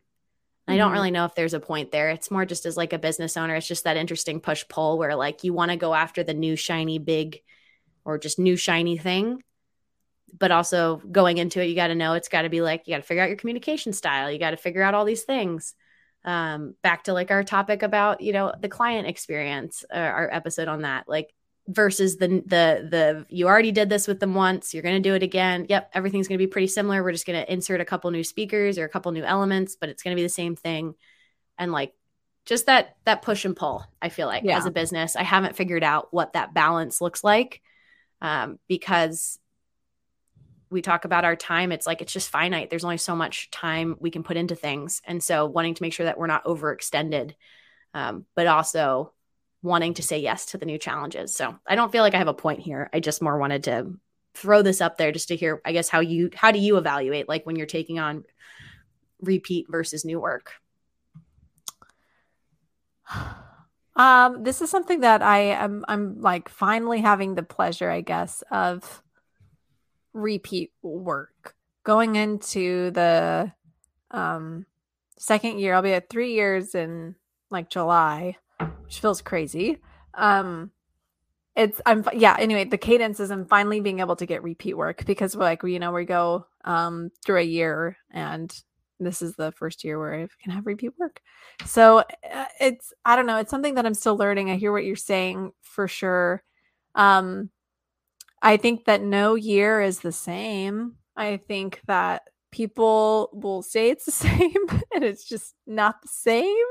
I 0.69 0.77
don't 0.77 0.87
mm-hmm. 0.87 0.95
really 0.95 1.11
know 1.11 1.25
if 1.25 1.35
there's 1.35 1.55
a 1.55 1.61
point 1.61 1.91
there. 1.91 2.11
It's 2.11 2.31
more 2.31 2.45
just 2.45 2.67
as 2.67 2.77
like 2.77 2.93
a 2.93 2.99
business 2.99 3.37
owner, 3.37 3.57
it's 3.57 3.67
just 3.67 3.85
that 3.85 3.97
interesting 3.97 4.41
push 4.41 4.65
pull 4.69 4.99
where 4.99 5.17
like 5.17 5.43
you 5.43 5.53
want 5.53 5.71
to 5.71 5.77
go 5.77 5.95
after 5.95 6.23
the 6.23 6.35
new 6.35 6.57
shiny 6.57 6.99
big 6.99 7.41
or 8.05 8.19
just 8.19 8.39
new 8.39 8.57
shiny 8.57 8.97
thing. 8.97 9.43
But 10.39 10.53
also 10.53 11.03
going 11.11 11.39
into 11.39 11.61
it, 11.61 11.67
you 11.67 11.75
got 11.75 11.89
to 11.89 11.97
know 11.97 12.13
it's 12.13 12.29
got 12.29 12.43
to 12.43 12.49
be 12.49 12.61
like 12.61 12.87
you 12.87 12.95
got 12.95 12.99
to 12.99 13.07
figure 13.07 13.23
out 13.23 13.29
your 13.29 13.37
communication 13.37 13.93
style. 13.93 14.31
You 14.31 14.39
got 14.39 14.51
to 14.51 14.57
figure 14.57 14.83
out 14.83 14.95
all 14.95 15.05
these 15.05 15.25
things. 15.25 15.75
Um, 16.25 16.75
back 16.83 17.05
to 17.05 17.15
like 17.15 17.31
our 17.31 17.43
topic 17.43 17.83
about 17.83 18.21
you 18.21 18.33
know 18.33 18.53
the 18.61 18.69
client 18.69 19.09
experience, 19.09 19.85
uh, 19.93 19.99
our 19.99 20.33
episode 20.33 20.69
on 20.69 20.83
that. 20.83 21.09
Like 21.09 21.35
versus 21.69 22.17
the 22.17 22.29
the 22.29 22.89
the 22.91 23.27
you 23.29 23.47
already 23.47 23.73
did 23.73 23.89
this 23.89 24.09
with 24.09 24.19
them 24.19 24.35
once 24.35 24.75
you're 24.75 24.83
going 24.83 25.01
to 25.01 25.09
do 25.09 25.15
it 25.15 25.23
again. 25.23 25.67
Yep 25.69 25.91
everything's 25.95 26.29
going 26.29 26.39
to 26.39 26.45
be 26.45 26.51
pretty 26.51 26.67
similar. 26.67 27.03
We're 27.03 27.13
just 27.13 27.27
going 27.27 27.41
to 27.41 27.53
insert 27.53 27.81
a 27.81 27.85
couple 27.85 28.11
new 28.11 28.25
speakers 28.25 28.79
or 28.79 28.85
a 28.85 28.89
couple 28.89 29.13
new 29.13 29.25
elements 29.25 29.77
but 29.77 29.89
it's 29.89 30.03
going 30.03 30.15
to 30.15 30.21
be 30.21 30.25
the 30.25 30.29
same 30.29 30.57
thing. 30.57 30.95
And 31.59 31.73
like 31.73 31.93
just 32.47 32.67
that 32.67 32.97
that 33.05 33.23
push 33.23 33.45
and 33.45 33.55
pull 33.55 33.85
i 34.01 34.09
feel 34.09 34.27
like 34.27 34.43
yeah. 34.43 34.57
as 34.57 34.67
a 34.67 34.71
business. 34.71 35.17
I 35.17 35.23
haven't 35.23 35.57
figured 35.57 35.85
out 35.85 36.09
what 36.11 36.33
that 36.33 36.55
balance 36.55 37.01
looks 37.01 37.23
like 37.23 37.61
um, 38.23 38.59
because 38.69 39.39
we 40.71 40.83
talk 40.83 41.05
about 41.05 41.25
our 41.25 41.37
time 41.37 41.73
it's 41.73 41.87
like 41.87 42.01
it's 42.01 42.13
just 42.13 42.31
finite. 42.31 42.71
There's 42.71 42.85
only 42.85 42.97
so 42.97 43.15
much 43.15 43.51
time 43.51 43.97
we 44.01 44.11
can 44.11 44.23
put 44.23 44.37
into 44.37 44.55
things. 44.55 45.03
And 45.05 45.23
so 45.23 45.47
wanting 45.47 45.75
to 45.75 45.83
make 45.83 45.93
sure 45.93 46.07
that 46.07 46.19
we're 46.19 46.27
not 46.27 46.45
overextended 46.45 47.35
um, 47.95 48.27
but 48.35 48.47
also 48.47 49.13
wanting 49.63 49.95
to 49.95 50.03
say 50.03 50.19
yes 50.19 50.47
to 50.47 50.59
the 50.59 50.67
new 50.67 50.79
challenges. 50.79 51.35
So 51.35 51.57
I 51.67 51.75
don't 51.75 51.93
feel 51.93 52.03
like 52.03 52.15
I 52.15 52.19
have 52.19 52.29
a 52.29 52.35
point 52.35 52.61
here. 52.61 52.89
I 52.93 53.01
just 53.01 53.23
more 53.23 53.39
wanted 53.39 53.65
to 53.65 53.93
throw 54.35 54.63
this 54.63 54.81
up 54.81 54.97
there 54.97 55.13
just 55.13 55.29
to 55.29 55.37
hear, 55.37 55.61
I 55.65 55.73
guess, 55.73 55.89
how 55.89 56.01
you 56.01 56.31
how 56.35 56.51
do 56.51 56.59
you 56.59 56.77
evaluate 56.77 57.29
like 57.29 57.45
when 57.45 57.57
you're 57.57 57.67
taking 57.67 57.99
on 57.99 58.25
repeat 59.21 59.67
versus 59.69 60.05
new 60.05 60.21
work? 60.21 60.53
Um, 63.97 64.45
this 64.45 64.63
is 64.63 64.71
something 64.71 65.01
that 65.01 65.21
I 65.21 65.39
am 65.39 65.85
I'm 65.87 66.23
like 66.23 66.49
finally 66.49 67.03
having 67.03 67.35
the 67.35 67.43
pleasure, 67.43 67.91
I 67.91 68.01
guess, 68.01 68.43
of 68.51 69.03
repeat 70.15 70.73
work. 70.81 71.55
Going 71.85 72.17
into 72.17 72.93
the 72.93 73.53
um 74.11 74.65
second 75.19 75.59
year, 75.59 75.75
I'll 75.75 75.83
be 75.83 75.93
at 75.93 76.09
three 76.09 76.33
years 76.33 76.75
in 76.75 77.17
like 77.51 77.69
July 77.69 78.37
which 78.85 79.01
feels 79.01 79.23
crazy. 79.23 79.79
Um, 80.15 80.71
it's 81.57 81.81
I'm 81.85 82.05
yeah. 82.15 82.37
Anyway, 82.39 82.65
the 82.65 82.79
cadence 82.79 83.21
is 83.21 83.31
I'm 83.31 83.47
finally 83.47 83.81
being 83.81 84.01
able 84.01 84.17
to 84.17 84.27
get 84.27 84.43
repeat 84.43 84.77
work 84.77 85.05
because 85.05 85.37
we're 85.37 85.45
like 85.45 85.63
you 85.63 85.79
know 85.79 85.93
we 85.93 86.05
go 86.05 86.47
um 86.65 87.11
through 87.25 87.39
a 87.39 87.43
year 87.43 87.97
and 88.13 88.55
this 89.01 89.23
is 89.23 89.35
the 89.35 89.51
first 89.53 89.83
year 89.83 89.99
where 89.99 90.15
I 90.15 90.29
can 90.43 90.53
have 90.53 90.67
repeat 90.67 90.93
work. 90.99 91.21
So 91.65 91.99
uh, 91.99 92.45
it's 92.61 92.93
I 93.05 93.17
don't 93.17 93.27
know. 93.27 93.39
It's 93.39 93.51
something 93.51 93.75
that 93.75 93.87
I'm 93.87 93.95
still 93.95 94.17
learning. 94.17 94.51
I 94.51 94.57
hear 94.57 94.73
what 94.73 94.85
you're 94.85 94.97
saying 94.97 95.53
for 95.63 95.89
sure. 95.89 96.43
Um, 96.95 97.51
I 98.43 98.57
think 98.57 98.85
that 98.85 99.03
no 99.03 99.35
year 99.35 99.81
is 99.81 100.01
the 100.01 100.13
same. 100.13 100.97
I 101.17 101.39
think 101.39 101.81
that 101.87 102.23
people 102.51 103.31
will 103.33 103.63
say 103.63 103.91
it's 103.91 104.05
the 104.05 104.13
same 104.13 104.67
and 104.95 105.05
it's 105.05 105.25
just 105.25 105.55
not 105.67 106.03
the 106.03 106.09
same. 106.09 106.67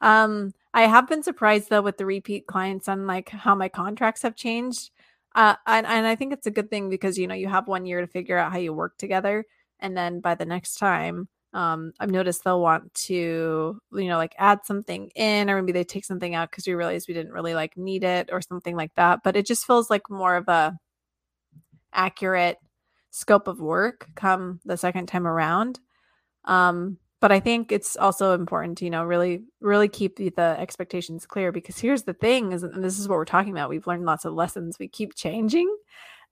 Um, 0.00 0.52
I 0.72 0.82
have 0.82 1.08
been 1.08 1.22
surprised 1.22 1.68
though 1.70 1.82
with 1.82 1.98
the 1.98 2.06
repeat 2.06 2.46
clients 2.46 2.88
on 2.88 3.06
like 3.06 3.28
how 3.30 3.54
my 3.54 3.68
contracts 3.68 4.22
have 4.22 4.36
changed. 4.36 4.90
Uh, 5.34 5.54
and, 5.66 5.86
and 5.86 6.06
I 6.06 6.16
think 6.16 6.32
it's 6.32 6.46
a 6.46 6.50
good 6.50 6.70
thing 6.70 6.90
because 6.90 7.18
you 7.18 7.26
know 7.26 7.34
you 7.34 7.48
have 7.48 7.68
one 7.68 7.86
year 7.86 8.00
to 8.00 8.06
figure 8.06 8.36
out 8.36 8.52
how 8.52 8.58
you 8.58 8.72
work 8.72 8.96
together, 8.98 9.44
and 9.80 9.96
then 9.96 10.20
by 10.20 10.34
the 10.34 10.44
next 10.44 10.76
time, 10.76 11.28
um, 11.52 11.92
I've 12.00 12.10
noticed 12.10 12.44
they'll 12.44 12.60
want 12.60 12.92
to 13.06 13.80
you 13.92 14.08
know 14.08 14.16
like 14.16 14.34
add 14.38 14.64
something 14.64 15.10
in, 15.14 15.48
or 15.50 15.62
maybe 15.62 15.72
they 15.72 15.84
take 15.84 16.04
something 16.04 16.34
out 16.34 16.50
because 16.50 16.66
we 16.66 16.74
realized 16.74 17.08
we 17.08 17.14
didn't 17.14 17.32
really 17.32 17.54
like 17.54 17.76
need 17.76 18.04
it 18.04 18.30
or 18.32 18.40
something 18.42 18.76
like 18.76 18.94
that. 18.96 19.20
But 19.22 19.36
it 19.36 19.46
just 19.46 19.66
feels 19.66 19.90
like 19.90 20.10
more 20.10 20.36
of 20.36 20.48
a 20.48 20.76
accurate 21.92 22.58
scope 23.10 23.48
of 23.48 23.60
work 23.60 24.08
come 24.16 24.60
the 24.64 24.76
second 24.76 25.06
time 25.06 25.26
around. 25.26 25.80
Um, 26.44 26.98
but 27.20 27.30
I 27.30 27.38
think 27.38 27.70
it's 27.70 27.96
also 27.96 28.34
important 28.34 28.78
to, 28.78 28.84
you 28.84 28.90
know, 28.90 29.04
really, 29.04 29.44
really 29.60 29.88
keep 29.88 30.16
the, 30.16 30.30
the, 30.30 30.56
expectations 30.58 31.26
clear 31.26 31.52
because 31.52 31.78
here's 31.78 32.04
the 32.04 32.14
thing 32.14 32.52
is, 32.52 32.62
and 32.62 32.82
this 32.82 32.98
is 32.98 33.08
what 33.08 33.16
we're 33.16 33.24
talking 33.26 33.52
about. 33.52 33.68
We've 33.68 33.86
learned 33.86 34.06
lots 34.06 34.24
of 34.24 34.32
lessons. 34.32 34.78
We 34.78 34.88
keep 34.88 35.14
changing 35.14 35.74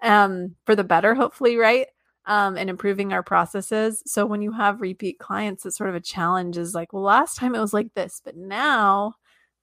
um, 0.02 0.56
for 0.64 0.74
the 0.74 0.84
better, 0.84 1.14
hopefully, 1.14 1.56
right? 1.56 1.86
Um, 2.24 2.56
and 2.56 2.70
improving 2.70 3.12
our 3.12 3.22
processes. 3.22 4.02
So 4.06 4.24
when 4.26 4.42
you 4.42 4.52
have 4.52 4.80
repeat 4.80 5.18
clients, 5.18 5.64
it's 5.66 5.76
sort 5.76 5.90
of 5.90 5.96
a 5.96 6.00
challenge 6.00 6.56
is 6.58 6.74
like, 6.74 6.92
well, 6.92 7.02
last 7.02 7.36
time 7.36 7.54
it 7.54 7.60
was 7.60 7.72
like 7.72 7.92
this, 7.94 8.20
but 8.24 8.36
now 8.36 9.14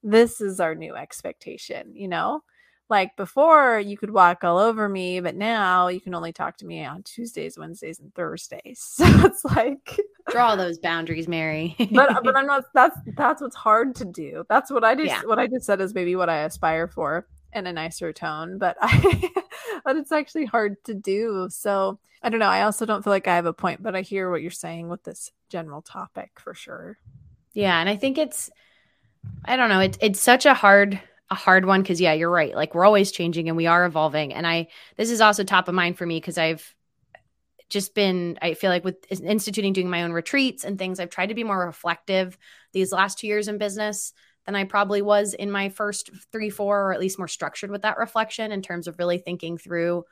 this 0.04 0.42
is 0.42 0.60
our 0.60 0.76
new 0.76 0.96
expectation, 0.96 1.96
you 1.96 2.08
know? 2.08 2.42
Like 2.90 3.16
before 3.16 3.80
you 3.80 3.98
could 3.98 4.12
walk 4.12 4.44
all 4.44 4.58
over 4.58 4.88
me 4.88 5.20
but 5.20 5.36
now 5.36 5.88
you 5.88 6.00
can 6.00 6.14
only 6.14 6.32
talk 6.32 6.58
to 6.58 6.66
me 6.66 6.86
on 6.86 7.02
tuesdays 7.04 7.58
wednesdays 7.58 8.00
and 8.00 8.14
thursdays. 8.14 8.80
So 9.06 9.06
it's 9.26 9.44
like 9.44 10.00
draw 10.30 10.56
those 10.56 10.80
boundaries 10.80 11.28
mary. 11.28 11.76
But 11.92 12.16
uh, 12.16 12.22
but 12.24 12.36
i'm 12.38 12.46
not 12.46 12.66
that's 12.74 12.98
that's 13.16 13.42
what's 13.42 13.56
hard 13.56 13.96
to 13.96 14.06
do. 14.06 14.46
That's 14.50 14.72
what 14.72 14.84
i 14.84 14.96
just 14.96 15.08
yeah. 15.08 15.22
what 15.26 15.40
i 15.40 15.48
just 15.48 15.66
said 15.66 15.82
is 15.82 15.94
maybe 15.94 16.16
what 16.16 16.30
i 16.30 16.40
aspire 16.40 16.88
for 16.88 17.28
in 17.54 17.68
a 17.68 17.74
nicer 17.74 18.12
tone 18.12 18.58
but 18.58 18.78
i 18.82 19.32
but 19.86 19.96
it's 19.96 20.12
actually 20.12 20.46
hard 20.46 20.84
to 20.86 20.94
do. 20.94 21.48
So 21.50 22.00
i 22.22 22.30
don't 22.30 22.40
know. 22.40 22.48
I 22.48 22.64
also 22.64 22.86
don't 22.86 23.04
feel 23.04 23.12
like 23.12 23.28
i 23.28 23.36
have 23.36 23.46
a 23.46 23.54
point 23.54 23.82
but 23.82 23.96
i 23.96 24.02
hear 24.02 24.30
what 24.30 24.42
you're 24.42 24.52
saying 24.52 24.90
with 24.90 25.04
this 25.04 25.32
general 25.50 25.82
topic 25.82 26.32
for 26.36 26.54
sure. 26.54 26.98
Yeah 27.54 27.80
and 27.80 27.90
i 27.90 27.96
think 27.96 28.18
it's 28.18 28.50
i 29.46 29.56
don't 29.56 29.70
know 29.70 29.80
it's 29.80 29.98
it's 30.02 30.20
such 30.20 30.46
a 30.46 30.54
hard 30.54 31.00
a 31.30 31.36
hard 31.36 31.66
one 31.66 31.82
because 31.82 32.00
yeah, 32.00 32.14
you're 32.14 32.32
right. 32.32 32.56
Like 32.56 32.76
we're 32.76 32.86
always 32.86 33.12
changing 33.12 33.48
and 33.48 33.58
we 33.58 33.68
are 33.68 33.86
evolving. 33.86 34.34
And 34.34 34.46
I 34.46 34.68
this 34.98 35.10
is 35.10 35.22
also 35.22 35.44
top 35.44 35.68
of 35.68 35.76
mind 35.76 35.98
for 35.98 36.06
me 36.06 36.18
because 36.18 36.38
I've 36.38 36.74
just 37.70 37.96
been 37.96 38.38
I 38.42 38.54
feel 38.54 38.70
like 38.70 38.86
with 38.86 39.06
instituting 39.10 39.74
doing 39.74 39.90
my 39.90 40.04
own 40.04 40.12
retreats 40.12 40.64
and 40.64 40.78
things, 40.78 41.00
I've 41.00 41.10
tried 41.10 41.28
to 41.28 41.36
be 41.36 41.44
more 41.44 41.66
reflective 41.66 42.38
these 42.74 42.92
last 42.92 43.20
two 43.20 43.28
years 43.28 43.48
in 43.48 43.58
business 43.58 44.14
than 44.46 44.56
I 44.56 44.64
probably 44.66 45.02
was 45.02 45.34
in 45.34 45.50
my 45.50 45.70
first 45.70 46.12
three, 46.32 46.52
four, 46.52 46.90
or 46.90 46.94
at 46.94 47.00
least 47.00 47.18
more 47.18 47.28
structured 47.28 47.72
with 47.72 47.82
that 47.82 47.98
reflection 47.98 48.52
in 48.52 48.62
terms 48.62 48.88
of 48.88 49.00
really 49.00 49.18
thinking 49.18 49.58
through 49.58 50.04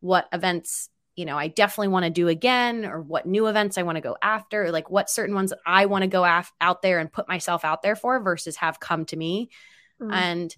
what 0.00 0.28
events 0.32 0.90
you 1.16 1.26
know, 1.26 1.36
I 1.36 1.48
definitely 1.48 1.88
want 1.88 2.04
to 2.04 2.10
do 2.10 2.28
again, 2.28 2.86
or 2.86 3.00
what 3.00 3.26
new 3.26 3.46
events 3.46 3.76
I 3.76 3.82
want 3.82 3.96
to 3.96 4.00
go 4.00 4.16
after, 4.22 4.70
like 4.70 4.88
what 4.88 5.10
certain 5.10 5.34
ones 5.34 5.52
I 5.66 5.86
want 5.86 6.02
to 6.02 6.08
go 6.08 6.24
af- 6.24 6.52
out 6.60 6.80
there 6.80 6.98
and 6.98 7.12
put 7.12 7.28
myself 7.28 7.62
out 7.64 7.82
there 7.82 7.96
for 7.96 8.20
versus 8.20 8.56
have 8.56 8.80
come 8.80 9.04
to 9.06 9.16
me. 9.16 9.50
Mm-hmm. 10.00 10.12
And 10.12 10.56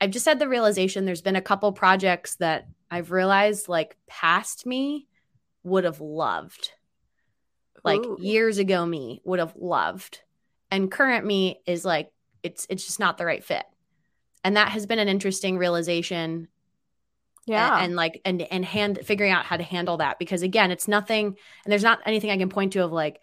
I've 0.00 0.10
just 0.10 0.26
had 0.26 0.38
the 0.38 0.48
realization 0.48 1.04
there's 1.04 1.22
been 1.22 1.36
a 1.36 1.42
couple 1.42 1.72
projects 1.72 2.36
that 2.36 2.66
I've 2.90 3.10
realized 3.10 3.68
like 3.68 3.96
past 4.06 4.66
me 4.66 5.06
would 5.62 5.84
have 5.84 6.00
loved. 6.00 6.72
Like 7.84 8.00
Ooh. 8.00 8.16
years 8.20 8.58
ago 8.58 8.84
me 8.84 9.20
would 9.24 9.38
have 9.38 9.54
loved. 9.56 10.20
And 10.70 10.90
current 10.90 11.24
me 11.24 11.60
is 11.66 11.84
like 11.84 12.10
it's 12.42 12.66
it's 12.70 12.84
just 12.84 13.00
not 13.00 13.18
the 13.18 13.26
right 13.26 13.44
fit. 13.44 13.64
And 14.42 14.56
that 14.56 14.68
has 14.68 14.86
been 14.86 14.98
an 14.98 15.08
interesting 15.08 15.58
realization 15.58 16.48
yeah 17.46 17.76
and, 17.76 17.84
and, 17.86 17.96
like 17.96 18.20
and 18.24 18.42
and 18.42 18.64
hand 18.64 19.00
figuring 19.04 19.32
out 19.32 19.44
how 19.44 19.56
to 19.56 19.62
handle 19.62 19.96
that 19.96 20.18
because 20.18 20.42
again 20.42 20.70
it's 20.70 20.86
nothing 20.86 21.26
and 21.26 21.72
there's 21.72 21.82
not 21.82 21.98
anything 22.06 22.30
i 22.30 22.36
can 22.36 22.48
point 22.48 22.72
to 22.72 22.84
of 22.84 22.92
like 22.92 23.20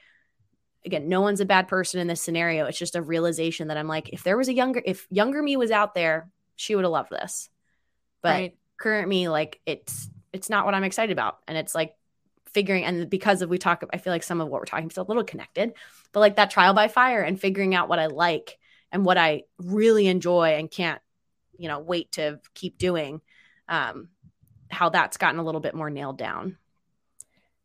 again 0.85 1.09
no 1.09 1.21
one's 1.21 1.39
a 1.39 1.45
bad 1.45 1.67
person 1.67 1.99
in 1.99 2.07
this 2.07 2.21
scenario 2.21 2.65
it's 2.65 2.77
just 2.77 2.95
a 2.95 3.01
realization 3.01 3.67
that 3.67 3.77
i'm 3.77 3.87
like 3.87 4.09
if 4.09 4.23
there 4.23 4.37
was 4.37 4.47
a 4.47 4.53
younger 4.53 4.81
if 4.85 5.07
younger 5.09 5.41
me 5.41 5.57
was 5.57 5.71
out 5.71 5.93
there 5.93 6.29
she 6.55 6.75
would 6.75 6.85
have 6.85 6.91
loved 6.91 7.09
this 7.09 7.49
but 8.21 8.29
right. 8.29 8.57
current 8.77 9.07
me 9.07 9.29
like 9.29 9.59
it's 9.65 10.09
it's 10.33 10.49
not 10.49 10.65
what 10.65 10.73
i'm 10.73 10.83
excited 10.83 11.11
about 11.11 11.37
and 11.47 11.57
it's 11.57 11.75
like 11.75 11.93
figuring 12.53 12.85
and 12.85 13.09
because 13.09 13.41
of 13.41 13.49
we 13.49 13.57
talk 13.57 13.83
i 13.93 13.97
feel 13.97 14.13
like 14.13 14.23
some 14.23 14.41
of 14.41 14.47
what 14.47 14.59
we're 14.59 14.65
talking 14.65 14.89
is 14.89 14.97
a 14.97 15.03
little 15.03 15.23
connected 15.23 15.73
but 16.11 16.19
like 16.21 16.37
that 16.37 16.49
trial 16.49 16.73
by 16.73 16.87
fire 16.87 17.21
and 17.21 17.39
figuring 17.39 17.75
out 17.75 17.89
what 17.89 17.99
i 17.99 18.07
like 18.07 18.57
and 18.91 19.05
what 19.05 19.17
i 19.17 19.43
really 19.59 20.07
enjoy 20.07 20.55
and 20.55 20.71
can't 20.71 21.01
you 21.57 21.67
know 21.67 21.79
wait 21.79 22.11
to 22.13 22.39
keep 22.53 22.77
doing 22.77 23.21
um, 23.69 24.09
how 24.69 24.89
that's 24.89 25.17
gotten 25.17 25.39
a 25.39 25.43
little 25.43 25.61
bit 25.61 25.75
more 25.75 25.89
nailed 25.89 26.17
down. 26.17 26.57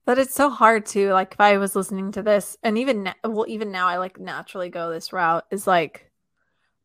But 0.05 0.19
it's 0.19 0.35
so 0.35 0.51
hard 0.51 0.87
to 0.87 1.13
like 1.13 1.35
if 1.35 1.41
I 1.41 1.59
was 1.59 1.77
listening 1.77 2.13
to 2.13 2.23
this, 2.23 2.57
and 2.63 2.77
even 2.79 3.13
well, 3.25 3.47
even 3.49 3.71
now 3.71 3.87
I 3.87 3.99
like 3.99 4.19
naturally 4.19 4.69
go 4.69 4.91
this 4.91 5.13
route 5.13 5.45
is 5.51 5.67
like, 5.67 6.11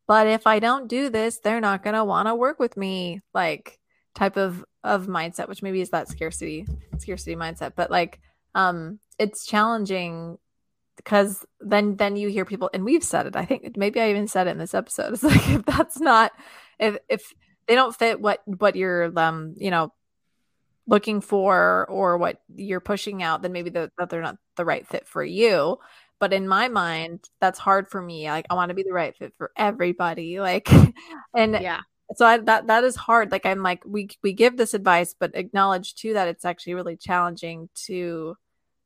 but 0.06 0.26
if 0.26 0.46
I 0.46 0.60
don't 0.60 0.88
do 0.88 1.10
this, 1.10 1.38
they're 1.38 1.60
not 1.60 1.82
gonna 1.82 2.04
want 2.04 2.28
to 2.28 2.34
work 2.34 2.60
with 2.60 2.76
me, 2.76 3.22
like 3.34 3.78
type 4.14 4.36
of 4.36 4.64
of 4.84 5.06
mindset, 5.06 5.48
which 5.48 5.62
maybe 5.62 5.80
is 5.80 5.90
that 5.90 6.08
scarcity 6.08 6.66
scarcity 6.98 7.34
mindset. 7.34 7.72
But 7.76 7.90
like, 7.90 8.20
um, 8.54 9.00
it's 9.18 9.46
challenging 9.46 10.38
because 10.96 11.44
then 11.60 11.96
then 11.96 12.16
you 12.16 12.28
hear 12.28 12.44
people, 12.44 12.70
and 12.72 12.84
we've 12.84 13.04
said 13.04 13.26
it. 13.26 13.36
I 13.36 13.44
think 13.44 13.76
maybe 13.76 14.00
I 14.00 14.10
even 14.10 14.28
said 14.28 14.46
it 14.46 14.50
in 14.50 14.58
this 14.58 14.74
episode. 14.74 15.12
It's 15.14 15.22
like 15.24 15.48
if 15.48 15.64
that's 15.64 16.00
not 16.00 16.32
if 16.78 16.96
if 17.08 17.32
they 17.66 17.74
don't 17.74 17.94
fit 17.96 18.20
what 18.20 18.40
what 18.46 18.76
you're 18.76 19.12
um 19.18 19.54
you 19.56 19.70
know 19.70 19.92
looking 20.88 21.20
for 21.20 21.86
or 21.90 22.16
what 22.16 22.40
you're 22.56 22.80
pushing 22.80 23.22
out 23.22 23.42
then 23.42 23.52
maybe 23.52 23.70
the, 23.70 23.92
that 23.98 24.08
they're 24.08 24.22
not 24.22 24.38
the 24.56 24.64
right 24.64 24.86
fit 24.88 25.06
for 25.06 25.22
you. 25.22 25.78
But 26.18 26.32
in 26.32 26.48
my 26.48 26.68
mind 26.68 27.28
that's 27.40 27.58
hard 27.58 27.88
for 27.88 28.02
me. 28.02 28.28
Like 28.28 28.46
i 28.50 28.54
want 28.54 28.70
to 28.70 28.74
be 28.74 28.82
the 28.82 28.92
right 28.92 29.16
fit 29.16 29.34
for 29.36 29.52
everybody 29.56 30.40
like 30.40 30.68
and 31.36 31.52
yeah. 31.52 31.80
so 32.16 32.26
I, 32.26 32.38
that 32.38 32.66
that 32.66 32.84
is 32.84 32.96
hard. 32.96 33.30
Like 33.30 33.46
i'm 33.46 33.62
like 33.62 33.82
we 33.86 34.08
we 34.22 34.32
give 34.32 34.56
this 34.56 34.74
advice 34.74 35.14
but 35.18 35.36
acknowledge 35.36 35.94
too 35.94 36.14
that 36.14 36.28
it's 36.28 36.44
actually 36.44 36.74
really 36.74 36.96
challenging 36.96 37.68
to 37.86 38.34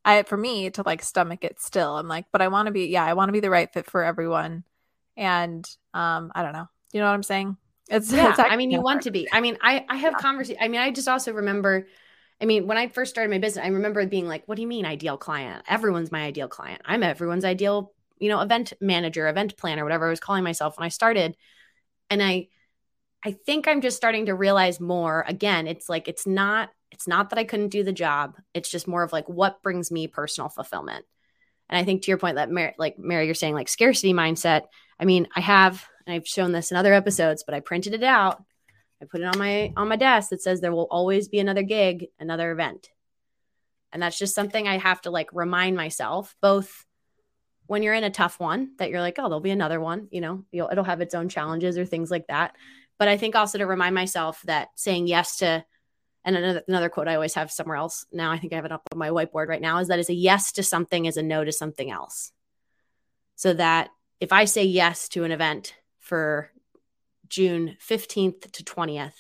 i 0.05 0.23
for 0.25 0.37
me 0.37 0.71
to 0.71 0.83
like 0.85 1.03
stomach 1.03 1.45
it 1.45 1.61
still. 1.61 1.97
I'm 1.97 2.09
like 2.09 2.27
but 2.33 2.43
i 2.43 2.49
want 2.49 2.67
to 2.67 2.73
be 2.73 2.87
yeah 2.87 3.05
i 3.05 3.15
want 3.15 3.29
to 3.29 3.33
be 3.33 3.41
the 3.41 3.51
right 3.51 3.73
fit 3.73 3.87
for 3.87 4.03
everyone. 4.03 4.65
And 5.17 5.65
um 5.95 6.33
i 6.35 6.43
don't 6.43 6.53
know. 6.53 6.67
You 6.93 7.01
know 7.01 7.07
what 7.07 7.15
i'm 7.15 7.23
saying 7.23 7.57
it's 7.93 8.11
yeah. 8.11 8.31
It's 8.31 8.39
I 8.39 8.57
mean, 8.57 8.71
you 8.71 8.81
want 8.81 9.03
to 9.03 9.11
be. 9.11 9.29
I 9.31 9.41
mean, 9.41 9.59
I 9.61 9.85
I 9.89 9.97
have 9.97 10.15
yeah. 10.15 10.23
conversation. 10.23 10.63
I 10.63 10.69
mean, 10.69 10.81
I 10.81 10.91
just 10.91 11.09
also 11.09 11.33
remember. 11.33 11.87
I 12.41 12.45
mean, 12.45 12.67
when 12.67 12.77
I 12.79 12.89
first 12.89 13.11
started 13.11 13.31
my 13.31 13.39
business, 13.39 13.65
I 13.65 13.69
remember 13.69 14.05
being 14.07 14.27
like, 14.27 14.45
"What 14.47 14.57
do 14.57 14.63
you 14.63 14.69
mean 14.69 14.87
ideal 14.87 15.19
client? 15.19 15.65
Everyone's 15.69 16.11
my 16.11 16.23
ideal 16.23 16.49
client. 16.49 16.83
I'm 16.85 17.03
everyone's 17.03 17.45
ideal, 17.45 17.93
you 18.19 18.31
know, 18.31 18.41
event 18.41 18.73
manager, 18.81 19.29
event 19.29 19.57
planner, 19.57 19.85
whatever 19.85 20.07
I 20.07 20.11
was 20.11 20.21
calling 20.21 20.43
myself 20.43 20.79
when 20.79 20.87
I 20.87 20.89
started." 20.89 21.37
And 22.11 22.23
I, 22.23 22.49
I 23.25 23.33
think 23.33 23.69
I'm 23.69 23.81
just 23.81 23.97
starting 23.97 24.27
to 24.27 24.35
realize 24.35 24.81
more. 24.81 25.25
Again, 25.29 25.67
it's 25.67 25.89
like 25.89 26.09
it's 26.09 26.27
not 26.27 26.71
it's 26.91 27.07
not 27.07 27.31
that 27.31 27.39
I 27.39 27.45
couldn't 27.45 27.69
do 27.69 27.85
the 27.85 27.93
job. 27.93 28.39
It's 28.55 28.71
just 28.71 28.89
more 28.89 29.03
of 29.03 29.13
like 29.13 29.29
what 29.29 29.63
brings 29.63 29.91
me 29.91 30.07
personal 30.07 30.49
fulfillment. 30.49 31.05
And 31.69 31.79
I 31.79 31.85
think 31.85 32.03
to 32.03 32.11
your 32.11 32.19
point 32.19 32.37
that 32.37 32.51
Mary, 32.51 32.75
like 32.79 32.99
Mary, 32.99 33.27
you're 33.27 33.35
saying 33.35 33.55
like 33.55 33.69
scarcity 33.69 34.13
mindset. 34.13 34.63
I 34.99 35.05
mean, 35.05 35.29
I 35.35 35.41
have 35.41 35.87
and 36.07 36.15
I've 36.15 36.27
shown 36.27 36.53
this 36.53 36.71
in 36.71 36.77
other 36.77 36.95
episodes, 36.95 37.45
but 37.45 37.55
I 37.55 37.61
printed 37.61 37.95
it 37.95 38.03
out. 38.03 38.43
I 39.01 39.07
put 39.07 39.21
it 39.21 39.27
on 39.27 39.39
my 39.39 39.73
on 39.77 39.89
my 39.89 39.97
desk 39.97 40.31
that 40.31 40.43
says 40.43 40.61
there 40.61 40.73
will 40.73 40.89
always 40.91 41.29
be 41.29 41.41
another 41.41 41.63
gig, 41.63 42.07
another 42.19 42.53
event. 42.53 42.89
And 43.93 44.03
that's 44.03 44.19
just 44.19 44.35
something 44.35 44.67
I 44.67 44.79
have 44.79 45.01
to 45.03 45.11
like 45.11 45.29
remind 45.33 45.77
myself 45.77 46.35
both 46.41 46.85
when 47.67 47.83
you're 47.83 47.95
in 47.95 48.05
a 48.05 48.11
tough 48.11 48.41
one 48.41 48.73
that 48.79 48.91
you're 48.91 49.01
like, 49.01 49.19
oh, 49.19 49.25
there'll 49.25 49.41
be 49.41 49.51
another 49.51 49.81
one, 49.81 50.09
you 50.11 50.21
know, 50.21 50.45
it'll 50.53 50.85
have 50.85 51.01
its 51.01 51.15
own 51.15 51.29
challenges 51.29 51.79
or 51.79 51.85
things 51.85 52.11
like 52.11 52.27
that. 52.29 52.55
But 52.99 53.09
I 53.09 53.17
think 53.17 53.35
also 53.35 53.59
to 53.59 53.67
remind 53.67 53.95
myself 53.95 54.41
that 54.45 54.69
saying 54.77 55.07
yes 55.07 55.39
to 55.39 55.65
and 56.25 56.37
another, 56.37 56.63
another 56.69 56.89
quote 56.89 57.09
I 57.09 57.17
always 57.17 57.35
have 57.35 57.51
somewhere 57.51 57.77
else 57.77 58.07
now, 58.13 58.31
I 58.31 58.39
think 58.39 58.53
I 58.53 58.57
have 58.57 58.65
it 58.65 58.73
up 58.73 58.83
on 58.93 58.99
my 58.99 59.11
whiteboard 59.11 59.49
right 59.49 59.61
now, 59.61 59.79
is 59.79 59.89
that 59.89 59.99
is 59.99 60.09
a 60.09 60.15
yes 60.15 60.53
to 60.53 60.63
something 60.63 61.07
is 61.07 61.17
a 61.17 61.23
no 61.23 61.45
to 61.45 61.53
something 61.53 61.91
else. 61.91 62.33
So 63.35 63.55
that 63.55 63.91
if 64.21 64.33
I 64.33 64.45
say 64.45 64.65
yes 64.65 65.09
to 65.11 65.25
an 65.25 65.33
event 65.33 65.75
for 66.03 66.51
June 67.29 67.79
15th 67.81 68.53
to 68.53 68.65
20th. 68.65 69.15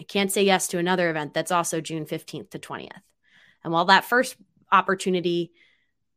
I 0.00 0.02
can't 0.02 0.32
say 0.32 0.42
yes 0.42 0.66
to 0.68 0.78
another 0.78 1.08
event 1.08 1.34
that's 1.34 1.52
also 1.52 1.80
June 1.80 2.04
15th 2.04 2.50
to 2.50 2.58
20th. 2.58 2.90
And 3.62 3.72
while 3.72 3.84
that 3.84 4.04
first 4.04 4.36
opportunity, 4.72 5.52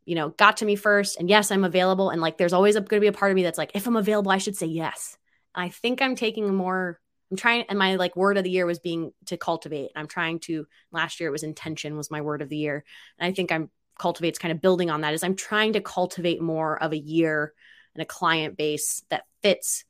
you 0.06 0.16
know, 0.16 0.30
got 0.30 0.58
to 0.58 0.66
me 0.66 0.76
first, 0.76 1.20
and 1.20 1.30
yes, 1.30 1.52
I'm 1.52 1.64
available, 1.64 2.10
and 2.10 2.22
like 2.22 2.38
there's 2.38 2.54
always 2.54 2.76
going 2.76 2.88
to 2.88 3.00
be 3.00 3.08
a 3.08 3.14
part 3.14 3.32
of 3.32 3.36
me 3.36 3.44
that's 3.44 3.58
like, 3.58 3.72
if 3.76 3.86
I'm 3.86 3.96
available, 3.96 4.32
I 4.32 4.40
should 4.40 4.56
say 4.56 4.66
yes. 4.66 5.18
And 5.54 5.66
I 5.66 5.70
think 5.70 6.02
I'm 6.02 6.16
taking 6.16 6.50
a 6.50 6.52
more, 6.52 7.00
I'm 7.30 7.38
trying, 7.38 7.66
and 7.70 7.78
my 7.78 7.96
like 7.96 8.16
word 8.16 8.38
of 8.38 8.44
the 8.44 8.50
year 8.50 8.66
was 8.66 8.80
being 8.80 9.12
to 9.28 9.38
cultivate. 9.38 9.92
I'm 9.96 10.08
trying 10.08 10.40
to, 10.42 10.66
last 10.92 11.20
year 11.20 11.30
it 11.30 11.34
was 11.34 11.44
intention 11.44 11.96
was 11.96 12.10
my 12.10 12.22
word 12.22 12.42
of 12.42 12.50
the 12.50 12.58
year. 12.58 12.84
And 13.20 13.32
I 13.32 13.36
think 13.36 13.52
I'm 13.52 13.70
cultivates 14.00 14.40
kind 14.40 14.52
of 14.52 14.62
building 14.62 14.90
on 14.90 15.02
that 15.02 15.14
is 15.14 15.24
I'm 15.24 15.36
trying 15.36 15.74
to 15.74 15.82
cultivate 15.82 16.42
more 16.42 16.82
of 16.82 16.94
a 16.94 16.98
year 16.98 17.54
and 17.94 18.02
a 18.02 18.06
client 18.06 18.58
base 18.58 19.04
that 19.10 19.26
fits 19.42 19.84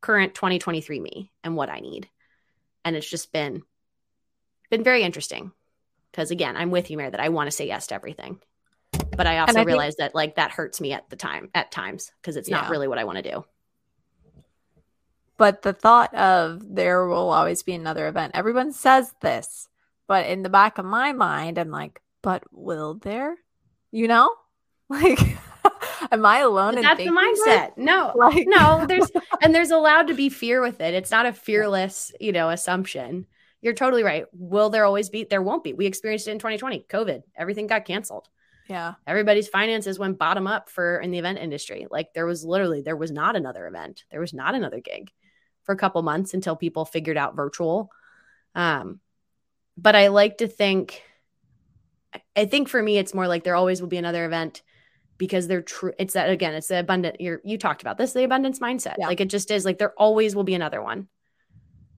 current 0.00 0.34
2023 0.34 1.00
me 1.00 1.30
and 1.42 1.56
what 1.56 1.70
I 1.70 1.80
need. 1.80 2.08
And 2.84 2.96
it's 2.96 3.08
just 3.08 3.32
been 3.32 3.62
been 4.70 4.84
very 4.84 5.02
interesting 5.02 5.52
because 6.10 6.30
again, 6.30 6.56
I'm 6.56 6.70
with 6.70 6.90
you, 6.90 6.96
Mary, 6.96 7.10
that 7.10 7.20
I 7.20 7.28
want 7.30 7.48
to 7.48 7.56
say 7.56 7.66
yes 7.66 7.88
to 7.88 7.94
everything. 7.94 8.38
But 9.16 9.26
I 9.26 9.38
also 9.38 9.60
I 9.60 9.64
realize 9.64 9.96
think, 9.96 10.12
that 10.12 10.14
like 10.14 10.36
that 10.36 10.50
hurts 10.50 10.80
me 10.80 10.92
at 10.92 11.08
the 11.08 11.16
time 11.16 11.50
at 11.54 11.70
times 11.70 12.12
because 12.20 12.36
it's 12.36 12.48
yeah. 12.48 12.60
not 12.60 12.70
really 12.70 12.88
what 12.88 12.98
I 12.98 13.04
want 13.04 13.16
to 13.16 13.30
do. 13.30 13.44
But 15.36 15.62
the 15.62 15.72
thought 15.72 16.14
of 16.14 16.62
there 16.74 17.06
will 17.06 17.30
always 17.30 17.62
be 17.62 17.74
another 17.74 18.06
event. 18.06 18.32
Everyone 18.34 18.72
says 18.72 19.12
this, 19.20 19.68
but 20.06 20.26
in 20.26 20.42
the 20.42 20.48
back 20.48 20.78
of 20.78 20.84
my 20.84 21.12
mind, 21.12 21.58
I'm 21.58 21.70
like, 21.70 22.00
but 22.22 22.44
will 22.52 22.94
there? 22.94 23.36
You 23.90 24.08
know? 24.08 24.34
Like 24.90 25.18
Am 26.12 26.24
I 26.26 26.38
alone? 26.40 26.74
that's 26.80 26.98
the 26.98 27.06
mindset. 27.06 27.76
No, 27.76 28.12
like- 28.16 28.46
no. 28.46 28.86
There's 28.86 29.10
and 29.42 29.54
there's 29.54 29.70
allowed 29.70 30.08
to 30.08 30.14
be 30.14 30.28
fear 30.28 30.60
with 30.60 30.80
it. 30.80 30.94
It's 30.94 31.10
not 31.10 31.26
a 31.26 31.32
fearless, 31.32 32.12
you 32.20 32.32
know, 32.32 32.50
assumption. 32.50 33.26
You're 33.60 33.74
totally 33.74 34.02
right. 34.02 34.26
Will 34.32 34.68
there 34.70 34.84
always 34.84 35.08
be? 35.08 35.24
There 35.24 35.42
won't 35.42 35.64
be. 35.64 35.72
We 35.72 35.86
experienced 35.86 36.28
it 36.28 36.32
in 36.32 36.38
2020. 36.38 36.86
COVID. 36.88 37.22
Everything 37.36 37.66
got 37.66 37.86
canceled. 37.86 38.28
Yeah. 38.68 38.94
Everybody's 39.06 39.48
finances 39.48 39.98
went 39.98 40.18
bottom 40.18 40.46
up 40.46 40.68
for 40.70 40.98
in 40.98 41.10
the 41.10 41.18
event 41.18 41.38
industry. 41.38 41.86
Like 41.90 42.12
there 42.14 42.26
was 42.26 42.44
literally 42.44 42.82
there 42.82 42.96
was 42.96 43.10
not 43.10 43.36
another 43.36 43.66
event. 43.66 44.04
There 44.10 44.20
was 44.20 44.32
not 44.34 44.54
another 44.54 44.80
gig 44.80 45.10
for 45.64 45.72
a 45.72 45.78
couple 45.78 46.02
months 46.02 46.34
until 46.34 46.56
people 46.56 46.84
figured 46.84 47.16
out 47.16 47.36
virtual. 47.36 47.90
Um, 48.54 49.00
but 49.76 49.96
I 49.96 50.08
like 50.08 50.38
to 50.38 50.46
think 50.46 51.02
I 52.36 52.44
think 52.44 52.68
for 52.68 52.82
me 52.82 52.98
it's 52.98 53.14
more 53.14 53.26
like 53.26 53.44
there 53.44 53.56
always 53.56 53.80
will 53.80 53.88
be 53.88 53.96
another 53.96 54.24
event 54.24 54.62
because 55.18 55.46
they're 55.46 55.62
true. 55.62 55.92
It's 55.98 56.14
that 56.14 56.30
again, 56.30 56.54
it's 56.54 56.68
the 56.68 56.80
abundant. 56.80 57.20
you 57.20 57.40
you 57.44 57.58
talked 57.58 57.82
about 57.82 57.98
this, 57.98 58.12
the 58.12 58.24
abundance 58.24 58.58
mindset. 58.58 58.96
Yeah. 58.98 59.06
Like 59.06 59.20
it 59.20 59.28
just 59.28 59.50
is 59.50 59.64
like 59.64 59.78
there 59.78 59.94
always 59.96 60.34
will 60.34 60.44
be 60.44 60.54
another 60.54 60.82
one. 60.82 61.08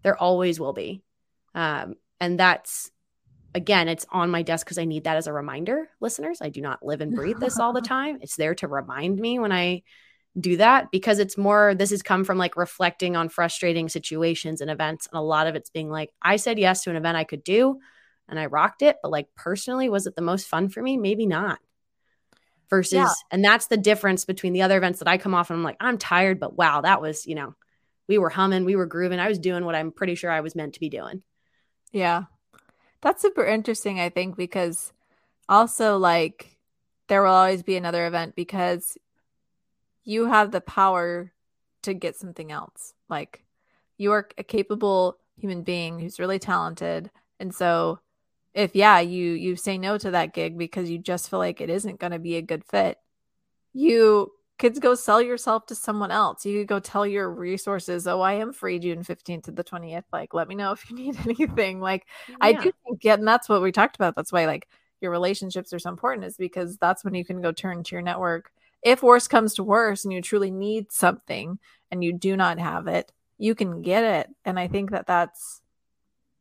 There 0.02 0.16
always 0.16 0.61
will 0.61 0.72
be. 0.72 1.02
Um, 1.55 1.94
and 2.20 2.38
that's 2.38 2.90
again, 3.55 3.88
it's 3.88 4.07
on 4.11 4.31
my 4.31 4.42
desk 4.42 4.66
because 4.66 4.79
I 4.79 4.85
need 4.85 5.05
that 5.05 5.16
as 5.16 5.26
a 5.26 5.33
reminder, 5.33 5.88
listeners. 6.00 6.38
I 6.42 6.50
do 6.50 6.61
not 6.61 6.85
live 6.85 7.00
and 7.00 7.14
breathe 7.14 7.40
this 7.40 7.59
all 7.59 7.72
the 7.72 7.81
time. 7.83 8.18
It's 8.20 8.37
there 8.37 8.55
to 8.57 8.68
remind 8.68 9.18
me 9.18 9.38
when 9.38 9.52
I 9.52 9.83
do 10.38 10.59
that 10.59 10.90
because 10.90 11.18
it's 11.18 11.38
more 11.38 11.74
this 11.74 11.90
has 11.90 12.02
come 12.02 12.24
from 12.24 12.37
like 12.37 12.57
reflecting 12.57 13.16
on 13.16 13.29
frustrating 13.29 13.88
situations 13.88 14.61
and 14.61 14.70
events 14.70 15.09
and 15.11 15.18
a 15.18 15.22
lot 15.22 15.46
of 15.46 15.55
it's 15.55 15.70
being 15.70 15.88
like 15.88 16.11
I 16.20 16.37
said 16.37 16.59
yes 16.59 16.83
to 16.83 16.90
an 16.90 16.96
event 16.96 17.16
I 17.16 17.24
could 17.24 17.42
do 17.42 17.81
and 18.29 18.38
I 18.38 18.44
rocked 18.46 18.83
it 18.83 18.96
but 19.02 19.11
like 19.11 19.29
personally 19.35 19.88
was 19.88 20.07
it 20.07 20.14
the 20.14 20.22
most 20.22 20.46
fun 20.46 20.68
for 20.68 20.83
me 20.83 20.98
maybe 20.98 21.24
not 21.24 21.59
versus 22.68 22.94
yeah. 22.94 23.12
and 23.31 23.44
that's 23.44 23.66
the 23.66 23.76
difference 23.76 24.24
between 24.24 24.52
the 24.52 24.62
other 24.62 24.76
events 24.76 24.98
that 24.98 25.09
I 25.09 25.18
come 25.18 25.35
off 25.35 25.50
and 25.50 25.59
I'm 25.59 25.64
like 25.64 25.76
I'm 25.81 25.98
tired 25.98 26.40
but 26.40 26.57
wow 26.57 26.81
that 26.81 27.00
was 27.00 27.26
you 27.26 27.35
know 27.35 27.55
we 28.09 28.18
were 28.18 28.31
humming 28.31 28.64
we 28.64 28.76
were 28.76 28.87
grooving 28.87 29.20
I 29.20 29.29
was 29.29 29.38
doing 29.38 29.64
what 29.64 29.74
I'm 29.74 29.92
pretty 29.92 30.14
sure 30.14 30.31
I 30.31 30.40
was 30.40 30.57
meant 30.57 30.74
to 30.74 30.81
be 30.81 30.88
doing 30.88 31.22
yeah 31.92 32.24
that's 33.00 33.22
super 33.22 33.44
interesting 33.44 34.00
I 34.00 34.09
think 34.09 34.37
because 34.37 34.92
also 35.48 35.96
like 35.98 36.57
there 37.09 37.22
will 37.22 37.31
always 37.31 37.62
be 37.62 37.76
another 37.76 38.07
event 38.07 38.35
because 38.35 38.98
you 40.05 40.26
have 40.26 40.50
the 40.50 40.61
power 40.61 41.33
to 41.83 41.94
get 41.94 42.16
something 42.16 42.50
else. 42.50 42.94
Like 43.09 43.44
you 43.96 44.12
are 44.12 44.29
a 44.38 44.44
capable 44.44 45.18
human 45.37 45.62
being 45.62 45.98
who's 45.98 46.20
really 46.20 46.38
talented. 46.38 47.11
And 47.38 47.55
so 47.55 48.00
if 48.56 48.74
yeah, 48.74 48.98
you 48.98 49.32
you 49.34 49.54
say 49.54 49.78
no 49.78 49.98
to 49.98 50.10
that 50.12 50.34
gig 50.34 50.58
because 50.58 50.90
you 50.90 50.98
just 50.98 51.30
feel 51.30 51.38
like 51.38 51.60
it 51.60 51.70
isn't 51.70 52.00
going 52.00 52.12
to 52.12 52.18
be 52.18 52.36
a 52.36 52.42
good 52.42 52.64
fit, 52.64 52.98
you 53.72 54.32
could 54.58 54.80
go 54.80 54.94
sell 54.94 55.20
yourself 55.22 55.66
to 55.66 55.74
someone 55.74 56.10
else. 56.10 56.44
You 56.46 56.60
could 56.60 56.68
go 56.68 56.80
tell 56.80 57.06
your 57.06 57.30
resources, 57.30 58.08
"Oh, 58.08 58.20
I 58.20 58.34
am 58.34 58.52
free 58.52 58.78
June 58.78 59.04
15th 59.04 59.44
to 59.44 59.52
the 59.52 59.62
20th. 59.62 60.04
Like 60.12 60.34
let 60.34 60.48
me 60.48 60.54
know 60.56 60.72
if 60.72 60.90
you 60.90 60.96
need 60.96 61.16
anything." 61.24 61.80
Like 61.80 62.06
yeah. 62.28 62.36
I 62.40 62.52
do 62.54 62.72
think 62.84 63.04
yeah, 63.04 63.14
and 63.14 63.28
that's 63.28 63.48
what 63.48 63.62
we 63.62 63.70
talked 63.70 63.96
about. 63.96 64.16
That's 64.16 64.32
why 64.32 64.46
like 64.46 64.68
your 65.00 65.10
relationships 65.12 65.72
are 65.72 65.78
so 65.78 65.90
important 65.90 66.24
is 66.26 66.36
because 66.36 66.78
that's 66.78 67.04
when 67.04 67.14
you 67.14 67.24
can 67.24 67.42
go 67.42 67.52
turn 67.52 67.84
to 67.84 67.94
your 67.94 68.02
network 68.02 68.50
if 68.86 69.02
worse 69.02 69.26
comes 69.26 69.54
to 69.54 69.64
worse 69.64 70.04
and 70.04 70.12
you 70.12 70.22
truly 70.22 70.50
need 70.50 70.92
something 70.92 71.58
and 71.90 72.04
you 72.04 72.12
do 72.12 72.36
not 72.36 72.60
have 72.60 72.86
it, 72.86 73.12
you 73.36 73.54
can 73.54 73.82
get 73.82 74.04
it. 74.04 74.34
And 74.44 74.60
I 74.60 74.68
think 74.68 74.92
that 74.92 75.08
that's 75.08 75.60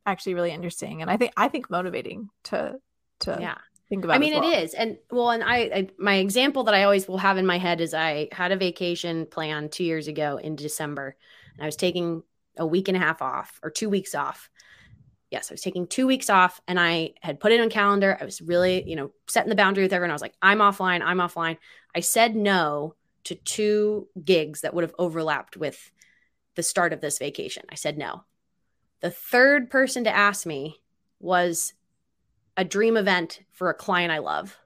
actually 0.06 0.34
really 0.34 0.52
interesting 0.52 1.02
and 1.02 1.10
I 1.10 1.18
think 1.18 1.34
I 1.38 1.48
think 1.48 1.70
motivating 1.70 2.30
to 2.46 2.80
to 3.22 3.38
yeah. 3.40 3.56
think 3.90 4.04
about. 4.04 4.16
I 4.16 4.20
mean, 4.20 4.34
well. 4.34 4.52
it 4.52 4.64
is, 4.64 4.74
and 4.74 4.98
well, 5.12 5.32
and 5.32 5.44
I, 5.44 5.58
I 5.58 5.90
my 5.98 6.16
example 6.16 6.64
that 6.66 6.74
I 6.74 6.84
always 6.84 7.08
will 7.08 7.18
have 7.18 7.38
in 7.38 7.46
my 7.46 7.58
head 7.58 7.82
is 7.82 7.94
I 7.94 8.30
had 8.32 8.52
a 8.52 8.58
vacation 8.58 9.26
plan 9.26 9.70
two 9.70 9.84
years 9.84 10.08
ago 10.08 10.38
in 10.38 10.56
December, 10.56 11.16
and 11.54 11.64
I 11.64 11.66
was 11.66 11.76
taking 11.76 12.24
a 12.58 12.66
week 12.66 12.88
and 12.88 12.98
a 12.98 13.00
half 13.00 13.22
off 13.22 13.60
or 13.64 13.70
two 13.70 13.90
weeks 13.90 14.16
off 14.16 14.50
yes, 15.32 15.52
I 15.52 15.54
was 15.54 15.62
taking 15.62 15.88
two 15.88 16.08
weeks 16.08 16.30
off 16.30 16.62
and 16.68 16.80
I 16.80 17.14
had 17.22 17.42
put 17.42 17.52
it 17.52 17.60
on 17.60 17.70
calendar. 17.70 18.18
I 18.20 18.24
was 18.26 18.42
really, 18.42 18.88
you 18.88 18.96
know, 18.96 19.12
setting 19.28 19.50
the 19.50 19.56
boundary 19.56 19.84
with 19.84 19.92
everyone. 19.92 20.12
I 20.12 20.14
was 20.14 20.22
like, 20.22 20.36
I'm 20.42 20.60
offline, 20.60 21.02
I'm 21.04 21.18
offline. 21.18 21.58
I 21.94 22.00
said 22.00 22.36
no 22.36 22.96
to 23.26 23.36
two 23.36 24.08
gigs 24.24 24.62
that 24.62 24.74
would 24.74 24.84
have 24.84 24.96
overlapped 24.98 25.58
with 25.58 25.92
the 26.56 26.64
start 26.64 26.94
of 26.94 27.02
this 27.02 27.18
vacation. 27.18 27.64
I 27.70 27.76
said 27.76 27.98
no. 27.98 28.24
The 29.02 29.12
third 29.12 29.70
person 29.70 30.06
to 30.06 30.16
ask 30.16 30.46
me 30.46 30.80
was 31.20 31.74
a 32.58 32.64
dream 32.64 32.98
event 32.98 33.42
for 33.52 33.70
a 33.70 33.74
client 33.74 34.12
I 34.12 34.20
love. 34.20 34.58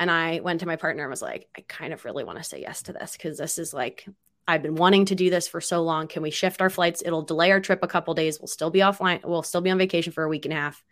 And 0.00 0.10
I 0.10 0.40
went 0.40 0.60
to 0.60 0.66
my 0.66 0.76
partner 0.76 1.02
and 1.02 1.10
was 1.10 1.22
like, 1.22 1.48
I 1.56 1.64
kind 1.66 1.92
of 1.92 2.04
really 2.04 2.24
want 2.24 2.38
to 2.38 2.44
say 2.44 2.60
yes 2.60 2.82
to 2.84 2.92
this 2.92 3.12
because 3.12 3.38
this 3.38 3.58
is 3.58 3.74
like 3.74 4.06
I've 4.48 4.62
been 4.62 4.76
wanting 4.76 5.04
to 5.06 5.14
do 5.14 5.28
this 5.28 5.46
for 5.46 5.60
so 5.60 5.82
long. 5.82 6.08
Can 6.08 6.22
we 6.22 6.30
shift 6.30 6.62
our 6.62 6.70
flights? 6.70 7.02
It'll 7.04 7.22
delay 7.22 7.50
our 7.50 7.60
trip 7.60 7.80
a 7.82 7.88
couple 7.88 8.14
days. 8.14 8.40
We'll 8.40 8.46
still 8.46 8.70
be 8.70 8.78
offline. 8.78 9.22
We'll 9.22 9.42
still 9.42 9.60
be 9.60 9.70
on 9.70 9.76
vacation 9.76 10.10
for 10.10 10.24
a 10.24 10.28
week 10.28 10.46
and 10.46 10.54
a 10.54 10.56
half. 10.56 10.82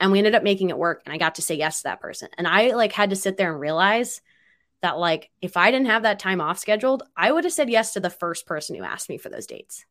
And 0.00 0.10
we 0.10 0.18
ended 0.18 0.34
up 0.34 0.42
making 0.42 0.70
it 0.70 0.78
work. 0.78 1.02
And 1.06 1.14
I 1.14 1.18
got 1.18 1.36
to 1.36 1.42
say 1.42 1.54
yes 1.54 1.78
to 1.78 1.82
that 1.84 2.00
person. 2.00 2.30
And 2.36 2.48
I 2.48 2.74
like 2.74 2.90
had 2.90 3.10
to 3.10 3.16
sit 3.16 3.36
there 3.36 3.52
and 3.52 3.60
realize 3.60 4.20
that 4.82 4.98
like 4.98 5.30
if 5.40 5.56
I 5.56 5.70
didn't 5.70 5.86
have 5.86 6.02
that 6.02 6.18
time 6.18 6.40
off 6.40 6.58
scheduled, 6.58 7.04
I 7.16 7.30
would 7.30 7.44
have 7.44 7.52
said 7.52 7.70
yes 7.70 7.92
to 7.92 8.00
the 8.00 8.10
first 8.10 8.44
person 8.44 8.74
who 8.74 8.82
asked 8.82 9.08
me 9.08 9.18
for 9.18 9.28
those 9.28 9.46
dates. 9.46 9.84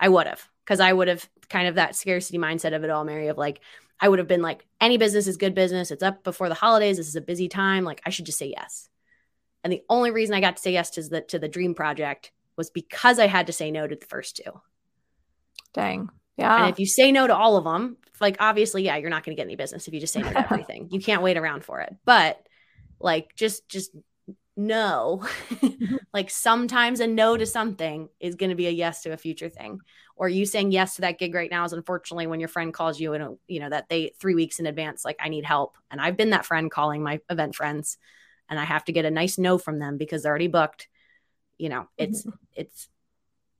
I 0.00 0.08
would 0.08 0.26
have, 0.26 0.48
because 0.64 0.80
I 0.80 0.92
would 0.92 1.08
have 1.08 1.28
kind 1.48 1.68
of 1.68 1.76
that 1.76 1.94
scarcity 1.94 2.38
mindset 2.38 2.74
of 2.74 2.82
it 2.82 2.90
all, 2.90 3.04
Mary, 3.04 3.28
of 3.28 3.36
like, 3.36 3.60
I 4.00 4.08
would 4.08 4.18
have 4.18 4.28
been 4.28 4.42
like, 4.42 4.66
any 4.80 4.96
business 4.96 5.26
is 5.26 5.36
good 5.36 5.54
business. 5.54 5.90
It's 5.90 6.02
up 6.02 6.24
before 6.24 6.48
the 6.48 6.54
holidays. 6.54 6.96
This 6.96 7.08
is 7.08 7.16
a 7.16 7.20
busy 7.20 7.48
time. 7.48 7.84
Like, 7.84 8.00
I 8.06 8.10
should 8.10 8.26
just 8.26 8.38
say 8.38 8.52
yes. 8.56 8.88
And 9.62 9.72
the 9.72 9.82
only 9.90 10.10
reason 10.10 10.34
I 10.34 10.40
got 10.40 10.56
to 10.56 10.62
say 10.62 10.72
yes 10.72 10.90
to 10.90 11.02
the 11.02 11.20
to 11.20 11.38
the 11.38 11.48
dream 11.48 11.74
project 11.74 12.32
was 12.56 12.70
because 12.70 13.18
I 13.18 13.26
had 13.26 13.46
to 13.48 13.52
say 13.52 13.70
no 13.70 13.86
to 13.86 13.94
the 13.94 14.06
first 14.06 14.36
two. 14.36 14.60
Dang. 15.74 16.08
Yeah. 16.38 16.62
And 16.62 16.72
if 16.72 16.78
you 16.78 16.86
say 16.86 17.12
no 17.12 17.26
to 17.26 17.36
all 17.36 17.58
of 17.58 17.64
them, 17.64 17.98
like 18.20 18.36
obviously, 18.40 18.82
yeah, 18.84 18.96
you're 18.96 19.10
not 19.10 19.24
going 19.24 19.36
to 19.36 19.40
get 19.40 19.46
any 19.46 19.56
business 19.56 19.86
if 19.86 19.92
you 19.92 20.00
just 20.00 20.14
say 20.14 20.22
no 20.22 20.32
to 20.32 20.38
everything. 20.38 20.88
you 20.90 21.00
can't 21.00 21.22
wait 21.22 21.36
around 21.36 21.64
for 21.64 21.80
it. 21.80 21.94
But 22.06 22.40
like 22.98 23.34
just 23.36 23.68
just 23.68 23.90
no. 24.56 25.26
like 26.12 26.30
sometimes 26.30 27.00
a 27.00 27.06
no 27.06 27.36
to 27.36 27.46
something 27.46 28.08
is 28.18 28.34
going 28.34 28.50
to 28.50 28.56
be 28.56 28.66
a 28.66 28.70
yes 28.70 29.02
to 29.02 29.12
a 29.12 29.16
future 29.16 29.48
thing. 29.48 29.80
Or 30.16 30.28
you 30.28 30.44
saying 30.44 30.72
yes 30.72 30.96
to 30.96 31.02
that 31.02 31.18
gig 31.18 31.34
right 31.34 31.50
now 31.50 31.64
is 31.64 31.72
unfortunately 31.72 32.26
when 32.26 32.40
your 32.40 32.48
friend 32.48 32.74
calls 32.74 33.00
you 33.00 33.14
and 33.14 33.38
you 33.48 33.60
know 33.60 33.70
that 33.70 33.88
they 33.88 34.12
3 34.20 34.34
weeks 34.34 34.60
in 34.60 34.66
advance 34.66 35.04
like 35.04 35.16
I 35.18 35.28
need 35.28 35.44
help. 35.44 35.78
And 35.90 36.00
I've 36.00 36.16
been 36.16 36.30
that 36.30 36.44
friend 36.44 36.70
calling 36.70 37.02
my 37.02 37.20
event 37.30 37.54
friends 37.54 37.96
and 38.48 38.58
I 38.58 38.64
have 38.64 38.84
to 38.86 38.92
get 38.92 39.04
a 39.04 39.10
nice 39.10 39.38
no 39.38 39.56
from 39.56 39.78
them 39.78 39.96
because 39.96 40.22
they're 40.22 40.30
already 40.30 40.48
booked, 40.48 40.88
you 41.56 41.68
know, 41.68 41.88
it's 41.96 42.22
mm-hmm. 42.22 42.36
it's 42.54 42.88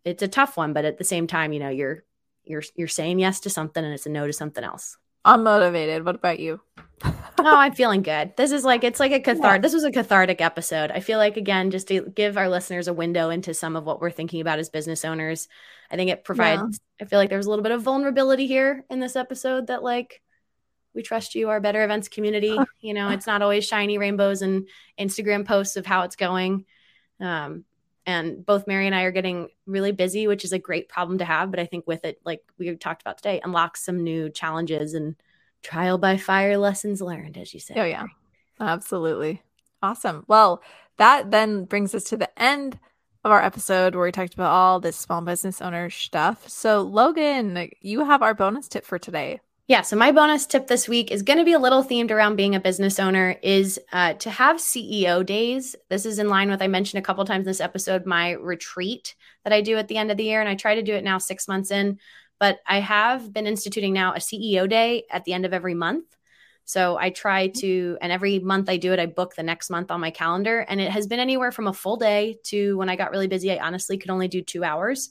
it's 0.05 0.23
a 0.23 0.29
tough 0.29 0.57
one, 0.57 0.73
but 0.73 0.85
at 0.85 0.99
the 0.99 1.05
same 1.05 1.27
time, 1.27 1.53
you 1.53 1.61
know, 1.61 1.71
you're 1.71 2.05
you're 2.45 2.63
you're 2.75 2.89
saying 2.89 3.21
yes 3.21 3.41
to 3.41 3.51
something 3.51 3.85
and 3.85 3.95
it's 3.95 4.07
a 4.07 4.11
no 4.11 4.27
to 4.27 4.33
something 4.33 4.65
else. 4.65 4.99
I'm 5.25 5.45
motivated. 5.45 6.05
What 6.05 6.17
about 6.17 6.41
you? 6.41 6.61
oh, 7.47 7.57
I'm 7.57 7.75
feeling 7.75 8.03
good. 8.03 8.37
This 8.37 8.53
is 8.53 8.65
like 8.65 8.85
it's 8.85 9.01
like 9.01 9.13
a 9.13 9.21
cathartic. 9.21 9.59
Yeah. 9.59 9.63
This 9.63 9.75
was 9.75 9.85
a 9.85 9.91
cathartic 9.91 10.41
episode. 10.41 10.91
I 10.91 11.01
feel 11.01 11.19
like 11.19 11.37
again, 11.37 11.71
just 11.71 11.89
to 11.89 12.03
give 12.15 12.37
our 12.37 12.49
listeners 12.49 12.89
a 12.89 12.93
window 12.93 13.31
into 13.31 13.55
some 13.55 13.77
of 13.77 13.85
what 13.85 14.01
we're 14.01 14.11
thinking 14.11 14.41
about 14.41 14.59
as 14.59 14.69
business 14.69 15.05
owners. 15.05 15.49
I 15.91 15.97
think 15.97 16.11
it 16.11 16.25
provides. 16.25 16.81
Yeah. 16.99 17.05
I 17.05 17.09
feel 17.09 17.19
like 17.19 17.31
there's 17.31 17.47
a 17.47 17.51
little 17.51 17.63
bit 17.63 17.73
of 17.73 17.83
vulnerability 17.83 18.47
here 18.47 18.85
in 18.91 19.01
this 19.01 19.17
episode 19.17 19.69
that 19.69 19.83
like 19.83 20.23
we 20.95 21.03
trust 21.03 21.35
you, 21.35 21.51
our 21.51 21.61
better 21.61 21.85
events 21.85 22.09
community. 22.09 22.59
You 22.81 22.95
know, 22.95 23.11
it's 23.11 23.27
not 23.27 23.43
always 23.43 23.67
shiny 23.67 23.99
rainbows 23.99 24.41
and 24.41 24.67
Instagram 24.99 25.47
posts 25.47 25.77
of 25.77 25.85
how 25.85 26.03
it's 26.03 26.17
going. 26.17 26.65
Um, 27.21 27.65
and 28.07 28.45
both 28.45 28.67
Mary 28.67 28.87
and 28.87 28.95
I 28.95 29.03
are 29.03 29.13
getting 29.13 29.49
really 29.67 29.93
busy, 29.93 30.27
which 30.27 30.45
is 30.45 30.53
a 30.55 30.59
great 30.59 30.89
problem 30.89 31.19
to 31.19 31.25
have. 31.27 31.51
But 31.51 31.61
I 31.61 31.67
think 31.67 31.87
with 31.87 32.07
it, 32.07 32.21
like 32.25 32.41
we 32.59 32.75
talked 32.77 33.03
about 33.03 33.19
today, 33.19 33.41
unlocks 33.45 33.85
some 33.85 34.03
new 34.03 34.31
challenges 34.31 34.95
and 34.95 35.15
trial 35.63 35.99
by 35.99 36.17
fire 36.17 36.57
lessons 36.57 37.01
learned, 37.01 37.37
as 37.37 37.53
you 37.55 37.61
say. 37.61 37.75
Oh, 37.77 37.85
yeah. 37.85 38.07
Absolutely. 38.59 39.43
Awesome. 39.83 40.25
Well, 40.29 40.63
that 40.99 41.31
then 41.31 41.65
brings 41.65 41.95
us 41.95 42.05
to 42.05 42.17
the 42.17 42.43
end 42.43 42.79
of 43.25 43.33
our 43.33 43.43
episode 43.43 43.95
where 43.95 44.05
we 44.05 44.13
talked 44.13 44.35
about 44.35 44.51
all 44.51 44.81
this 44.81 44.97
small 44.97 45.21
business 45.21 45.61
owner 45.61 45.91
stuff. 45.91 46.49
So, 46.49 46.83
Logan, 46.83 47.71
you 47.81 48.05
have 48.05 48.23
our 48.23 48.35
bonus 48.35 48.69
tip 48.69 48.85
for 48.85 48.99
today. 48.99 49.41
Yeah. 49.71 49.83
So 49.83 49.95
my 49.95 50.11
bonus 50.11 50.47
tip 50.47 50.67
this 50.67 50.89
week 50.89 51.13
is 51.13 51.23
going 51.23 51.39
to 51.39 51.45
be 51.45 51.53
a 51.53 51.59
little 51.61 51.85
themed 51.85 52.11
around 52.11 52.35
being 52.35 52.57
a 52.57 52.61
business 52.61 52.99
owner 52.99 53.37
is 53.41 53.79
uh, 53.93 54.15
to 54.15 54.29
have 54.29 54.57
CEO 54.57 55.25
days. 55.25 55.77
This 55.89 56.07
is 56.07 56.19
in 56.19 56.29
line 56.29 56.51
with 56.51 56.61
I 56.61 56.67
mentioned 56.67 56.99
a 56.99 57.07
couple 57.07 57.25
times 57.25 57.43
in 57.43 57.51
this 57.51 57.61
episode 57.61 58.05
my 58.05 58.33
retreat 58.33 59.15
that 59.45 59.53
I 59.53 59.61
do 59.61 59.77
at 59.77 59.87
the 59.87 59.97
end 59.97 60.11
of 60.11 60.17
the 60.17 60.25
year, 60.25 60.41
and 60.41 60.49
I 60.49 60.57
try 60.57 60.75
to 60.75 60.83
do 60.83 60.95
it 60.95 61.05
now 61.05 61.19
six 61.19 61.47
months 61.47 61.71
in. 61.71 62.01
But 62.41 62.59
I 62.67 62.81
have 62.81 63.33
been 63.33 63.47
instituting 63.47 63.93
now 63.93 64.15
a 64.15 64.19
CEO 64.19 64.69
day 64.69 65.05
at 65.11 65.25
the 65.25 65.35
end 65.35 65.45
of 65.45 65.53
every 65.53 65.75
month. 65.75 66.07
So 66.65 66.97
I 66.97 67.11
try 67.11 67.49
mm-hmm. 67.49 67.61
to, 67.61 67.99
and 68.01 68.11
every 68.11 68.39
month 68.41 68.69
I 68.69 68.77
do 68.77 68.93
it, 68.93 68.99
I 68.99 69.07
book 69.07 69.37
the 69.37 69.43
next 69.43 69.71
month 69.71 69.91
on 69.91 70.01
my 70.01 70.11
calendar. 70.11 70.61
And 70.61 70.81
it 70.81 70.91
has 70.91 71.07
been 71.07 71.21
anywhere 71.21 71.53
from 71.53 71.69
a 71.69 71.73
full 71.73 71.97
day 71.97 72.39
to 72.45 72.77
when 72.79 72.89
I 72.89 72.97
got 72.97 73.11
really 73.11 73.29
busy, 73.29 73.53
I 73.53 73.65
honestly 73.65 73.99
could 73.99 74.11
only 74.11 74.29
do 74.29 74.43
two 74.43 74.65
hours 74.65 75.11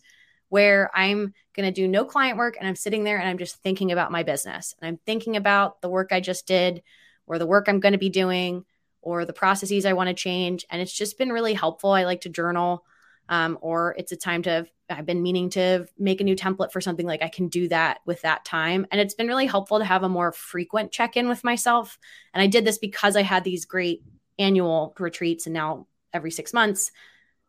where 0.50 0.90
I'm 0.96 1.34
going 1.56 1.68
to 1.68 1.72
do 1.72 1.88
no 1.88 2.04
client 2.06 2.38
work 2.38 2.58
and 2.58 2.68
I'm 2.68 2.76
sitting 2.76 3.04
there 3.04 3.20
and 3.20 3.30
I'm 3.30 3.38
just 3.38 3.58
thinking 3.58 3.92
about 3.92 4.12
my 4.12 4.24
business 4.24 4.74
and 4.80 4.88
I'm 4.88 4.98
thinking 5.06 5.38
about 5.38 5.82
the 5.82 5.90
work 5.90 6.12
I 6.12 6.20
just 6.20 6.48
did 6.48 6.82
or 7.28 7.38
the 7.38 7.46
work 7.46 7.68
I'm 7.70 7.80
going 7.80 7.92
to 7.92 8.00
be 8.00 8.10
doing 8.10 8.66
or 9.02 9.26
the 9.26 9.34
processes 9.34 9.86
I 9.86 9.94
want 9.94 10.08
to 10.08 10.14
change. 10.16 10.66
And 10.70 10.82
it's 10.82 10.94
just 10.94 11.18
been 11.18 11.32
really 11.32 11.54
helpful. 11.54 11.92
I 11.92 12.04
like 12.06 12.22
to 12.22 12.30
journal. 12.30 12.84
Um, 13.30 13.58
or 13.62 13.96
it's 13.98 14.12
a 14.12 14.18
time 14.18 14.42
to 14.44 14.66
i've 14.90 15.06
been 15.06 15.22
meaning 15.22 15.52
to 15.52 15.86
make 16.00 16.20
a 16.20 16.24
new 16.24 16.36
template 16.36 16.72
for 16.72 16.82
something 16.82 17.06
like 17.06 17.22
i 17.22 17.30
can 17.30 17.48
do 17.48 17.68
that 17.68 18.00
with 18.08 18.22
that 18.24 18.44
time 18.44 18.88
and 18.92 19.00
it's 19.00 19.14
been 19.14 19.28
really 19.28 19.46
helpful 19.46 19.78
to 19.78 19.86
have 19.86 20.02
a 20.02 20.10
more 20.10 20.32
frequent 20.32 20.92
check-in 20.92 21.30
with 21.30 21.44
myself 21.44 22.00
and 22.34 22.42
i 22.42 22.48
did 22.48 22.66
this 22.66 22.80
because 22.80 23.16
i 23.16 23.22
had 23.22 23.44
these 23.44 23.66
great 23.66 24.02
annual 24.40 24.96
retreats 24.98 25.46
and 25.46 25.54
now 25.54 25.86
every 26.12 26.32
six 26.32 26.54
months 26.54 26.92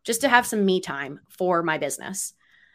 just 0.05 0.21
to 0.21 0.29
have 0.29 0.47
some 0.47 0.67
me 0.67 0.81
time 0.81 1.21
for 1.31 1.63
my 1.63 1.79
business 1.79 2.35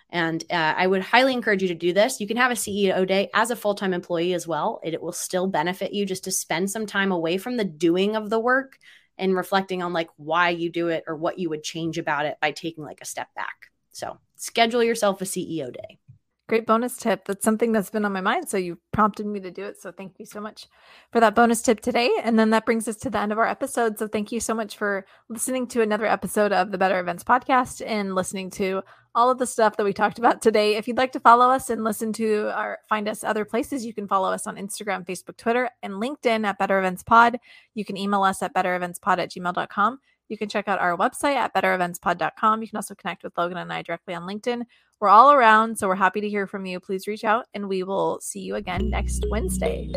and 0.10 0.44
uh, 0.52 0.74
I 0.78 0.86
would 0.88 1.02
highly 1.02 1.34
encourage 1.34 1.62
you 1.62 1.68
to 1.70 1.76
do 1.76 1.91
this. 1.91 2.22
You 2.22 2.28
can 2.28 2.38
have 2.38 2.52
a 2.52 2.56
CEO 2.56 3.06
day 3.08 3.30
as 3.34 3.52
a 3.52 3.56
full 3.56 3.76
time 3.76 3.94
employee 3.94 4.34
as 4.34 4.48
well. 4.48 4.80
It, 4.84 4.94
it, 4.94 5.02
will 5.02 5.12
still 5.12 5.48
benefit 5.48 5.94
you 5.94 6.06
just 6.06 6.26
to 6.26 6.32
spend 6.32 6.70
some 6.70 6.86
time 6.86 7.12
away 7.12 7.38
from 7.38 7.58
the 7.58 7.65
doing 7.65 8.15
of 8.15 8.30
the 8.30 8.39
work 8.39 8.78
and 9.17 9.36
reflecting 9.36 9.82
on 9.82 9.93
like 9.93 10.10
why 10.17 10.49
you 10.49 10.71
do 10.71 10.89
it 10.89 11.04
or 11.08 11.15
what 11.15 11.39
you 11.39 11.49
would 11.49 11.63
change 11.63 11.97
about 11.97 12.25
it 12.25 12.38
by 12.41 12.51
taking 12.51 12.84
like 12.84 13.01
a 13.01 13.06
step 13.06 13.28
back. 13.36 13.71
So 13.91 14.17
schedule 14.36 14.84
yourself 14.84 15.21
a 15.21 15.25
CEO 15.25 15.73
day. 15.73 15.99
Great 16.47 16.67
bonus 16.67 16.97
tip. 16.97 17.25
That's 17.25 17.43
something 17.43 17.71
that's 17.71 17.89
been 17.89 18.06
on 18.06 18.13
my 18.13 18.21
mind. 18.21 18.47
So 18.49 18.58
you 18.58 18.78
prompted 18.91 19.25
me 19.25 19.39
to 19.39 19.49
do 19.49 19.65
it. 19.65 19.82
So 19.82 19.91
thank 19.91 20.19
you 20.19 20.28
so 20.28 20.39
much 20.39 20.67
for 21.12 21.19
that 21.19 21.34
bonus 21.34 21.63
tip 21.63 21.80
today. 21.80 22.12
And 22.23 22.38
then 22.38 22.51
that 22.51 22.65
brings 22.65 22.88
us 22.88 22.97
to 22.97 23.10
the 23.10 23.17
end 23.17 23.32
of 23.32 23.39
our 23.39 23.47
episode. 23.47 23.97
So 23.97 24.08
thank 24.08 24.32
you 24.32 24.39
so 24.39 24.54
much 24.54 24.78
for 24.78 25.08
listening 25.28 25.65
to 25.69 25.82
another 25.82 26.06
episode 26.06 26.51
of 26.51 26.71
the 26.71 26.78
Better 26.78 26.99
Events 26.99 27.23
podcast 27.23 27.84
and 27.84 28.13
listening 28.13 28.51
to 28.51 28.84
all 29.15 29.30
of 29.30 29.38
the 29.38 29.47
stuff 29.47 29.78
that 29.78 29.84
we 29.84 29.93
talked 29.93 30.19
about 30.19 30.41
today. 30.41 30.75
If 30.75 30.88
you'd 30.88 30.97
like 30.97 31.13
to 31.13 31.19
follow 31.19 31.49
us 31.49 31.69
and 31.69 31.84
listen 31.84 32.12
to 32.13 32.51
our 32.54 32.80
find 32.88 33.08
us 33.08 33.23
other 33.23 33.45
places, 33.45 33.86
you 33.86 33.93
can 33.93 34.08
follow 34.08 34.32
us 34.32 34.45
on 34.45 34.58
Instagram, 34.58 35.06
Facebook, 35.06 35.38
Twitter, 35.38 35.69
and 35.82 35.93
LinkedIn 35.93 36.45
at 36.45 36.60
Better 36.60 36.78
Events 36.78 37.01
Pod. 37.01 37.39
You 37.73 37.86
can 37.86 37.97
email 37.97 38.23
us 38.23 38.43
at 38.43 38.54
bettereventspod 38.54 39.17
at 39.17 39.32
gmail.com. 39.32 39.99
You 40.28 40.38
can 40.38 40.49
check 40.49 40.67
out 40.67 40.80
our 40.80 40.97
website 40.97 41.36
at 41.36 41.54
bettereventspod.com. 41.54 42.62
You 42.62 42.67
can 42.67 42.78
also 42.78 42.95
connect 42.95 43.23
with 43.23 43.38
Logan 43.38 43.58
and 43.58 43.71
I 43.71 43.82
directly 43.82 44.13
on 44.15 44.23
LinkedIn. 44.23 44.63
We're 44.99 45.10
all 45.10 45.32
around, 45.32 45.78
so 45.78 45.88
we're 45.88 45.95
happy 45.95 46.21
to 46.21 46.30
hear 46.30 46.47
from 46.47 46.65
you. 46.65 46.80
Please 46.80 47.08
reach 47.08 47.23
out 47.23 47.45
and 47.54 47.69
we 47.69 47.84
will 47.84 48.19
see 48.21 48.41
you 48.41 48.56
again 48.56 48.89
next 48.89 49.25
Wednesday. 49.30 49.89